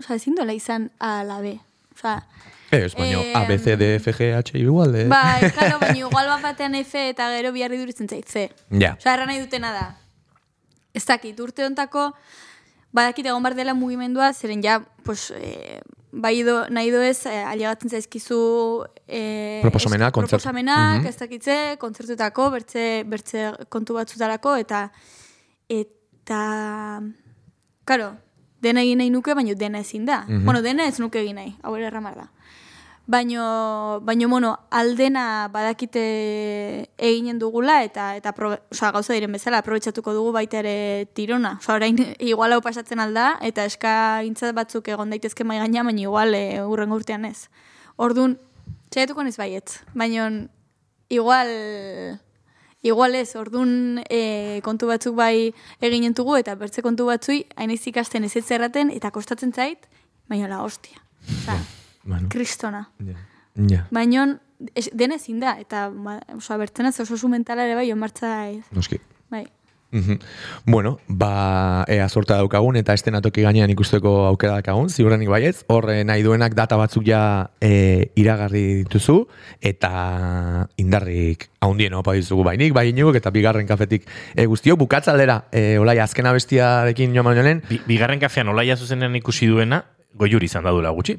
oza, 0.00 0.16
ezin 0.16 0.38
dela 0.38 0.56
izan 0.56 0.88
A 0.98 1.18
ala 1.20 1.42
B. 1.44 1.58
Oza, 1.92 2.22
Ez, 2.70 2.94
baina 2.94 3.20
Em, 3.22 3.36
A, 3.36 3.44
B, 3.48 3.58
C, 3.58 3.76
D, 3.76 3.94
F, 3.96 4.12
G, 4.12 4.32
H, 4.34 4.52
igual, 4.58 4.92
de... 4.92 5.06
bai, 5.08 5.50
claro, 5.56 5.78
baina 5.80 5.98
igual 5.98 6.26
bat 6.28 6.42
batean 6.42 6.74
F 6.74 6.94
eta 7.10 7.30
gero 7.36 7.52
biharri 7.52 7.78
duritzen 7.80 8.08
zait, 8.08 8.26
C. 8.28 8.50
Ja. 8.70 8.94
Osa, 8.98 9.14
erran 9.14 9.28
nahi 9.32 9.40
dutena 9.40 9.72
da. 9.72 9.86
Ez 10.92 11.04
dakit, 11.06 11.38
urte 11.40 11.64
hontako, 11.64 12.10
badakit 12.92 13.26
egon 13.26 13.42
bar 13.42 13.54
dela 13.54 13.72
mugimendua, 13.74 14.32
zeren 14.34 14.62
ja, 14.64 14.80
pues, 15.04 15.30
eh, 15.36 15.80
bai 16.12 16.42
do, 16.42 16.62
nahi 16.72 16.90
do 16.90 17.00
ez, 17.04 17.24
eh, 17.26 17.44
ailegatzen 17.46 17.90
zaizkizu... 17.92 18.38
Eh, 19.06 19.60
Proposamenak, 19.62 20.08
es- 20.10 20.14
kontzertu. 20.20 20.42
Proposamenak, 20.42 21.00
Mhm. 21.02 21.06
ez 21.06 21.16
dakitze, 21.18 21.56
kontzertuetako, 21.78 22.50
bertze, 22.50 23.04
bertze 23.06 23.52
kontu 23.68 23.94
batzutarako, 23.94 24.56
eta, 24.56 24.90
eta, 25.68 27.00
karo, 27.84 28.12
dena 28.60 28.82
egin 28.82 28.98
nahi 28.98 29.10
nuke, 29.10 29.34
baina 29.34 29.54
dena 29.54 29.78
ezin 29.84 30.04
da. 30.06 30.24
Mhm. 30.28 30.44
Bueno, 30.44 30.62
dena 30.62 30.86
ez 30.88 30.98
nuke 30.98 31.20
egin 31.22 31.36
nahi, 31.36 31.54
hau 31.62 31.74
ere 31.76 31.86
erramar 31.86 32.16
da. 32.16 32.28
Baino, 33.08 34.00
baino, 34.02 34.28
bueno, 34.28 34.58
aldena 34.68 35.48
badakite 35.48 36.90
eginen 36.98 37.38
dugula 37.40 37.78
eta 37.82 38.10
eta 38.18 38.34
probe, 38.36 38.58
osea, 38.68 38.90
gauza 38.92 39.14
diren 39.16 39.32
bezala 39.32 39.62
aprobetxatuko 39.62 40.12
dugu 40.12 40.34
baita 40.36 40.58
ere 40.60 41.06
tirona. 41.16 41.54
Osea, 41.56 41.78
orain 41.78 41.96
igual 42.32 42.52
hau 42.52 42.60
pasatzen 42.60 43.00
alda 43.00 43.30
eta 43.40 43.64
eska 43.64 43.94
gintzat 44.26 44.52
batzuk 44.52 44.92
egon 44.92 45.08
daitezke 45.08 45.46
mai 45.48 45.56
gaina, 45.56 45.86
baina 45.88 46.04
igual 46.04 46.36
e, 46.36 46.60
urrengo 46.60 47.00
urtean 47.00 47.24
ez. 47.24 47.48
Ordun 47.96 48.36
saiatuko 48.92 49.24
naiz 49.24 49.38
baietz. 49.40 49.80
Baino 49.96 50.28
igual 51.08 51.48
Igual 52.84 53.16
ez, 53.16 53.34
ordun 53.34 54.04
e, 54.06 54.60
kontu 54.62 54.86
batzuk 54.86 55.16
bai 55.16 55.54
eginen 55.80 56.12
dugu 56.12 56.36
eta 56.36 56.54
bertze 56.60 56.84
kontu 56.84 57.08
batzui 57.08 57.40
hainez 57.56 57.80
ikasten 57.88 58.28
ez 58.28 58.36
ez 58.36 58.46
erraten 58.52 58.92
eta 58.94 59.10
kostatzen 59.10 59.56
zait, 59.56 59.88
baina 60.28 60.46
la 60.46 60.60
hostia. 60.62 61.00
Osea, 61.24 61.58
Bueno, 62.08 62.28
kristona. 62.32 62.88
ja. 63.04 63.14
Ja, 63.68 63.84
Baina 63.90 64.38
dena 64.94 65.16
ezin 65.18 65.40
da, 65.42 65.56
eta 65.58 65.88
ba, 65.90 66.20
oso, 66.36 66.56
bertzen 66.58 66.86
ez 66.86 66.98
oso 67.02 67.16
zu 67.18 67.28
mentala 67.28 67.64
ere 67.66 67.74
bai, 67.74 67.90
onmartza 67.92 68.48
ez. 68.48 68.64
noski. 68.70 69.00
Bai. 69.30 69.46
Mhm. 69.90 70.18
Bueno, 70.66 70.98
ba, 71.08 71.84
ea 71.88 72.08
sorta 72.08 72.36
daukagun 72.36 72.76
eta 72.76 72.94
estenatoki 72.94 73.42
gainean 73.42 73.70
ikusteko 73.72 74.26
aukera 74.28 74.58
daukagun, 74.58 74.90
ziurrenik 74.90 75.28
baietz, 75.32 75.64
horre 75.68 76.02
nahi 76.04 76.22
duenak 76.22 76.54
data 76.54 76.76
batzuk 76.76 77.06
ja 77.08 77.50
e, 77.60 78.10
iragarri 78.20 78.84
dituzu, 78.84 79.22
eta 79.60 80.68
indarrik 80.76 81.48
haundien 81.60 81.94
opa 81.94 82.12
dizugu 82.14 82.44
bainik, 82.44 82.74
bai 82.76 82.90
inugok, 82.90 83.16
eta 83.16 83.32
bigarren 83.32 83.66
kafetik 83.66 84.04
e, 84.34 84.44
guztio, 84.46 84.76
bukatzaldera, 84.76 85.46
e, 85.52 85.78
olai, 85.78 85.98
azkena 86.04 86.32
bestiarekin 86.36 87.16
joan 87.16 87.32
baino 87.32 87.42
lehen, 87.42 87.64
Bi, 87.68 87.80
bigarren 87.88 88.20
kafean 88.20 88.48
olaia 88.48 88.76
zuzenean 88.76 89.16
ikusi 89.16 89.48
duena, 89.48 89.82
goiuri 90.14 90.46
izan 90.46 90.64
da 90.64 90.70
duela 90.70 90.90
gutxi. 90.90 91.18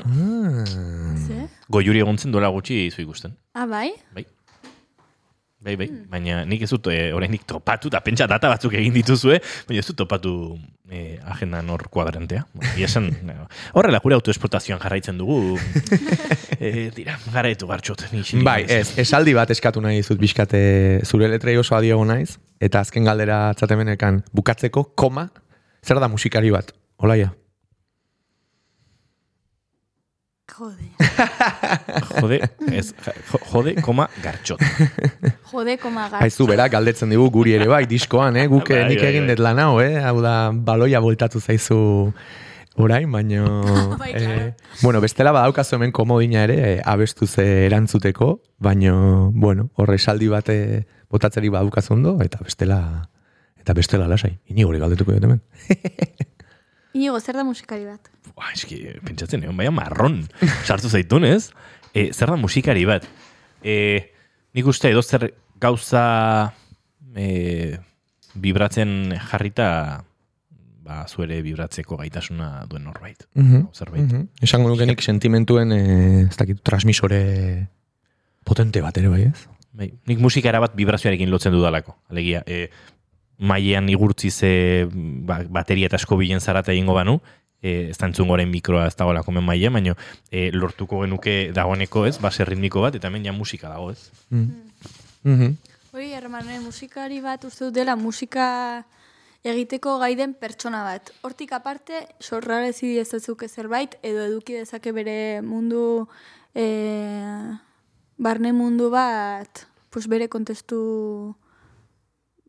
Ah, 0.00 1.16
Ze? 1.26 1.48
Goiuri 1.72 2.00
egontzen 2.04 2.32
duela 2.32 2.52
gutxi 2.52 2.90
zu 2.90 3.02
ikusten. 3.04 3.36
Ah, 3.54 3.66
bai? 3.66 3.90
Bai. 4.14 4.26
Bai, 5.62 5.76
bai, 5.78 5.86
baina 6.10 6.40
nik 6.42 6.64
ez 6.66 6.72
dut 6.72 6.88
e, 6.90 7.12
oraindik 7.14 7.44
topatu, 7.46 7.86
eta 7.92 8.00
pentsa 8.02 8.26
data 8.26 8.48
batzuk 8.50 8.72
egin 8.74 8.94
dituzue, 8.96 9.36
baina 9.68 9.78
ez 9.78 9.86
dut 9.86 10.00
topatu 10.00 10.32
e, 10.90 11.20
agendan 11.34 11.68
hor 11.70 11.84
kuadrantea. 11.92 12.42
Bueno, 12.50 12.72
ia 12.80 12.88
esan, 12.88 13.06
no, 13.28 13.46
horrela 13.78 14.00
gure 14.02 14.16
autoesplotazioan 14.18 14.82
jarraitzen 14.82 15.20
dugu. 15.20 15.54
e, 16.58 16.88
dira, 16.96 17.14
garaitu 17.30 17.70
gartxot. 17.70 18.08
bai, 18.42 18.64
ez, 18.66 18.96
esaldi 18.98 19.36
bat 19.38 19.54
eskatu 19.54 19.84
nahi 19.84 20.00
dizut 20.02 20.18
bizkate 20.18 20.64
zure 21.06 21.30
letrei 21.30 21.54
oso 21.60 21.78
adiogo 21.78 22.08
naiz, 22.10 22.40
eta 22.58 22.82
azken 22.82 23.06
galdera 23.06 23.44
atzatemenekan 23.52 24.24
bukatzeko, 24.34 24.88
koma, 24.98 25.28
zer 25.86 26.02
da 26.02 26.10
musikari 26.10 26.50
bat, 26.50 26.74
olaia? 26.98 27.30
Jode. 30.50 30.88
Jode, 32.20 32.38
ez, 32.72 32.92
jo- 33.30 33.40
jode, 33.52 33.74
koma, 33.80 34.08
gartxot. 34.22 34.60
Jode, 35.52 35.76
koma 35.80 36.08
gar. 36.10 36.24
Aizu, 36.26 36.46
bera, 36.50 36.66
galdetzen 36.68 37.08
digu 37.14 37.28
guri 37.32 37.54
ere 37.56 37.68
bai, 37.70 37.84
diskoan, 37.88 38.36
eh? 38.36 38.48
Guk 38.50 38.68
eh, 38.74 38.82
Bai, 38.82 38.88
nik 38.90 39.00
bai, 39.00 39.10
egin 39.14 39.26
bai. 39.28 39.36
dut 39.36 39.42
lan 39.46 39.60
hau, 39.62 39.78
eh? 39.80 39.94
Hau 40.02 40.18
da, 40.24 40.34
baloia 40.52 41.00
voltatu 41.00 41.40
zaizu 41.40 41.78
orain, 42.76 43.08
baino... 43.12 43.46
Bai, 44.02 44.12
claro. 44.16 44.50
bueno, 44.82 45.00
bestela 45.04 45.32
badaukazu 45.36 45.76
hemen 45.78 45.92
komodina 45.92 46.44
ere, 46.48 46.58
eh, 46.72 46.82
abestu 46.84 47.26
ze 47.28 47.44
erantzuteko, 47.68 48.34
baino, 48.58 49.30
bueno, 49.32 49.70
horre 49.76 49.96
esaldi 50.00 50.28
bat 50.32 50.48
eh, 50.52 50.82
botatzeri 51.12 51.48
badaukazu 51.54 51.94
ondo, 51.96 52.18
eta 52.24 52.42
bestela... 52.44 52.80
Eta 53.62 53.76
bestela 53.78 54.08
lasai, 54.10 54.32
ini 54.50 54.64
hori 54.66 54.80
galdetuko 54.82 55.14
dut 55.14 55.22
hemen. 55.28 55.38
Inigo, 56.98 57.20
zer 57.22 57.36
da 57.38 57.44
musikari 57.46 57.84
bat? 57.86 58.08
Ba, 58.36 58.48
eski, 58.54 58.80
pentsatzen, 59.04 59.44
egon 59.44 59.56
baina 59.58 59.72
marron 59.74 60.22
sartu 60.64 60.88
zaitun, 60.92 61.28
ez? 61.28 61.50
E, 61.92 62.06
zer 62.16 62.30
da 62.32 62.38
musikari 62.40 62.86
bat? 62.88 63.04
E, 63.60 63.74
nik 64.56 64.68
uste 64.70 64.88
edo 64.88 65.02
zer 65.04 65.26
gauza 65.60 66.54
e, 67.12 67.76
vibratzen 68.32 69.12
jarrita 69.28 69.66
ba, 70.82 71.02
zuere 71.04 71.42
vibratzeko 71.44 71.98
gaitasuna 72.00 72.64
duen 72.70 72.84
norbait. 72.88 73.26
Mhm, 73.34 73.66
Zerbait. 73.76 74.06
mhm. 74.06 74.28
Esango 74.40 74.70
nukenik 74.72 75.02
sentimentuen, 75.02 75.72
eh, 75.72 76.22
ez 76.30 76.36
dakit, 76.36 76.62
transmisore 76.64 77.68
potente 78.42 78.80
bat 78.80 78.96
ere 78.96 79.08
bai, 79.12 79.22
ez? 79.28 79.46
Bai, 79.72 79.92
nik 80.06 80.18
musika 80.18 80.48
erabat 80.48 80.74
vibrazioarekin 80.76 81.30
lotzen 81.30 81.52
dudalako. 81.52 81.96
Alegia, 82.10 82.42
e, 82.46 82.70
mailean 83.38 83.88
igurtzi 83.88 84.30
ze 84.30 84.86
ba, 84.90 85.42
bateria 85.48 85.86
eta 85.86 85.96
asko 85.96 86.16
bilen 86.16 86.40
zarata 86.40 86.72
egingo 86.72 86.94
banu, 86.94 87.20
e, 87.62 87.90
ez 87.90 87.96
da 87.98 88.08
entzun 88.10 88.28
goren 88.28 88.50
mikroa 88.50 88.86
ez 88.90 88.96
dagoela 88.98 89.22
komen 89.22 89.44
mailean, 89.46 89.72
baina 89.78 89.94
e, 90.30 90.50
lortuko 90.52 91.02
genuke 91.04 91.36
dagoeneko 91.54 92.06
ez, 92.10 92.16
base 92.22 92.44
ritmiko 92.44 92.82
bat, 92.84 92.98
eta 92.98 93.08
hemen 93.08 93.24
ja 93.24 93.32
musika 93.32 93.70
dago 93.72 93.92
ez. 93.92 94.10
Mhm. 94.30 95.54
Hori, 95.92 96.08
hermane, 96.16 96.58
musikari 96.64 97.20
bat 97.20 97.44
uste 97.44 97.66
dut 97.66 97.74
dela 97.76 97.94
musika 98.00 98.46
egiteko 99.44 99.98
gaiden 100.00 100.32
pertsona 100.38 100.82
bat. 100.86 101.10
Hortik 101.22 101.52
aparte, 101.52 102.06
sorrarezi 102.20 102.94
dezazuke 102.96 103.48
zerbait, 103.48 103.98
edo 104.02 104.24
eduki 104.24 104.56
dezake 104.60 104.92
bere 104.96 105.42
mundu, 105.44 106.08
e, 106.54 106.64
barne 108.16 108.52
mundu 108.56 108.88
bat, 108.90 109.66
pues 109.90 110.08
bere 110.08 110.28
kontestu 110.32 111.36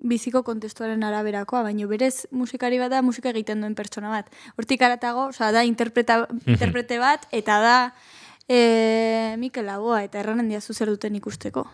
biziko 0.03 0.43
kontestuaren 0.43 1.03
araberakoa, 1.07 1.63
baina 1.65 1.87
berez 1.87 2.27
musikari 2.31 2.79
bat 2.81 2.91
da 2.91 3.01
musika 3.01 3.31
egiten 3.31 3.63
duen 3.63 3.75
pertsona 3.75 4.11
bat. 4.11 4.29
Hortik 4.59 4.83
aratago, 4.83 5.29
osea, 5.31 5.51
da 5.55 5.63
interpreta, 5.67 6.25
interprete 6.45 6.99
bat, 7.01 7.25
eta 7.31 7.59
da 7.63 7.77
e, 8.47 9.35
Mikel 9.39 9.65
Laboa, 9.71 10.03
eta 10.03 10.19
erranen 10.21 10.51
diazu 10.51 10.75
zer 10.75 10.91
duten 10.91 11.15
ikusteko. 11.19 11.65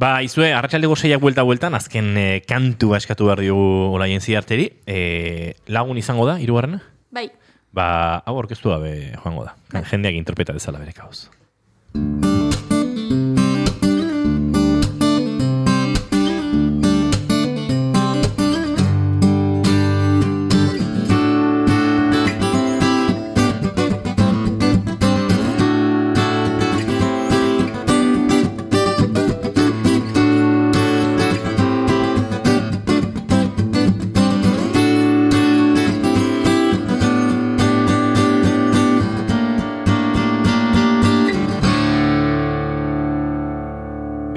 Ba, 0.00 0.14
izue, 0.24 0.50
arratsaldeko 0.56 0.96
seiak 0.96 1.22
buelta 1.22 1.44
bueltan, 1.46 1.76
azken 1.78 2.16
e, 2.18 2.28
kantua 2.48 2.98
eskatu 2.98 3.30
behar 3.30 3.44
diogu 3.44 3.94
olaien 3.94 4.20
ziarteri, 4.20 4.70
e, 4.86 5.54
lagun 5.68 5.98
izango 6.00 6.26
da, 6.26 6.38
hirugarrena? 6.42 6.82
Bai, 7.10 7.28
Ba, 7.70 8.22
hau 8.26 8.34
orkestu 8.40 8.72
gabe 8.72 9.12
joango 9.14 9.46
da. 9.46 9.82
Jendeak 9.92 10.16
interpreta 10.18 10.54
dezala 10.56 10.80
bere 10.82 10.94
kauz. 10.96 11.28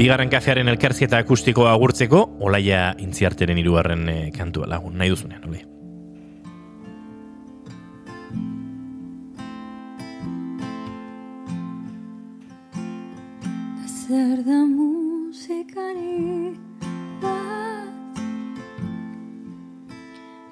Bigarren 0.04 0.28
kafearen 0.28 0.68
elkarzi 0.68 1.06
eta 1.06 1.16
akustikoa 1.24 1.70
agurtzeko, 1.72 2.20
olaia 2.44 2.90
intziarteren 3.00 3.56
hirugarren 3.62 4.02
e, 4.12 4.16
kantua. 4.36 4.66
Lagun, 4.68 4.98
nahi 5.00 5.14
duzunean, 5.14 5.46
ole. 5.48 5.64
Zer 13.88 14.44
da 14.44 14.60
musikari 14.74 16.52
bat 17.24 18.20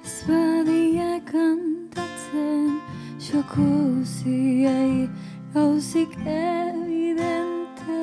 Ez 0.00 0.16
badia 0.30 1.20
kantatzen 1.28 2.80
Xoko 3.20 3.68
ziei 4.16 5.04
gauzik 5.52 6.16
evidente 6.24 8.00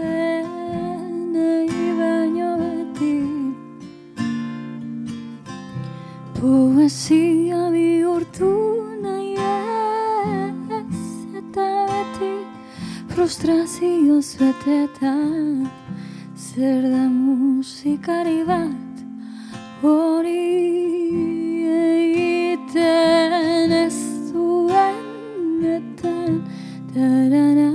Nei 1.40 1.88
baino 2.00 2.50
beti. 2.62 3.18
Poesia 6.40 7.62
bihurtu 7.74 8.52
nahi 9.04 9.32
ez 10.80 11.02
Eta 11.40 11.70
beti 11.90 12.34
frustrazioz 13.12 14.30
beteta 14.40 15.16
Zer 16.46 16.84
da 16.94 17.06
musikari 17.10 18.40
bat 18.48 18.96
hori 19.84 20.48
egiten 21.76 23.72
ez 23.86 24.00
duenetan 24.32 26.34
Tarararara, 26.94 27.69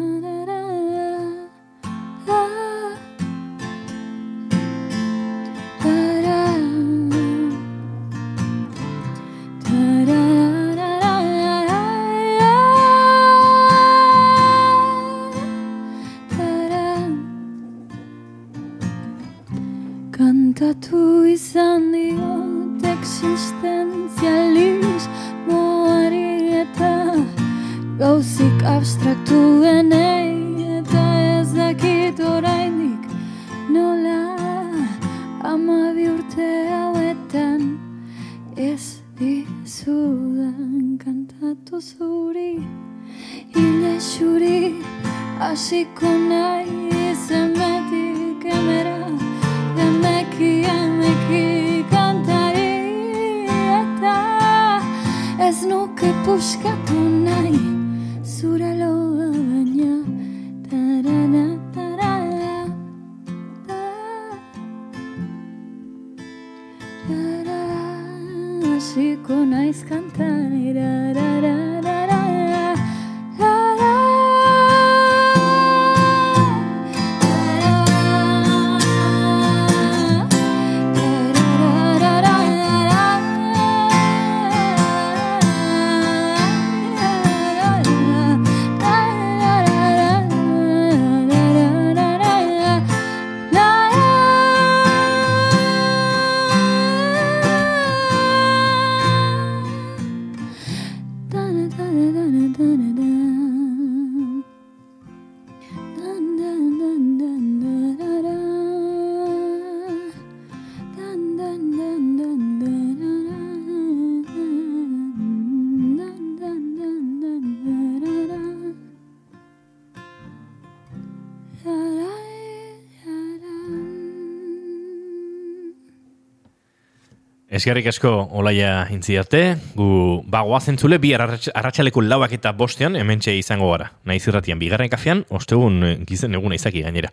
Eskerrik 127.55 127.87
asko 127.87 128.11
olaia 128.35 128.89
intziate, 128.91 129.41
gu 129.79 129.85
bagoa 130.27 130.59
zentzule 130.59 130.97
bi 130.99 131.13
arratsaleko 131.15 132.03
lauak 132.03 132.33
eta 132.35 132.51
bostean 132.51 132.97
hementxe 132.99 133.31
izango 133.39 133.69
gara. 133.71 133.93
Naiz 134.11 134.25
irratian 134.27 134.59
bigarren 134.59 134.91
kafean, 134.91 135.23
ostegun 135.31 135.77
eh, 135.87 135.93
gizen 136.09 136.35
eguna 136.35 136.59
izaki 136.59 136.83
gainera. 136.83 137.13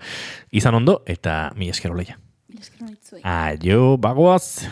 Izan 0.50 0.80
ondo 0.80 1.04
eta 1.06 1.52
mi 1.54 1.70
esker 1.70 1.94
olaia. 1.94 2.18
Esker. 2.58 3.22
Aio, 3.22 4.00
bagoaz! 4.02 4.66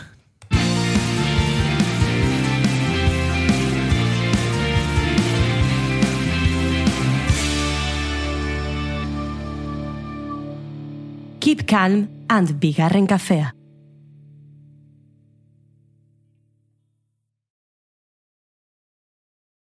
Keep 11.40 11.64
calm 11.70 12.08
and 12.28 12.58
bigarren 12.58 13.06
kafea. 13.06 13.54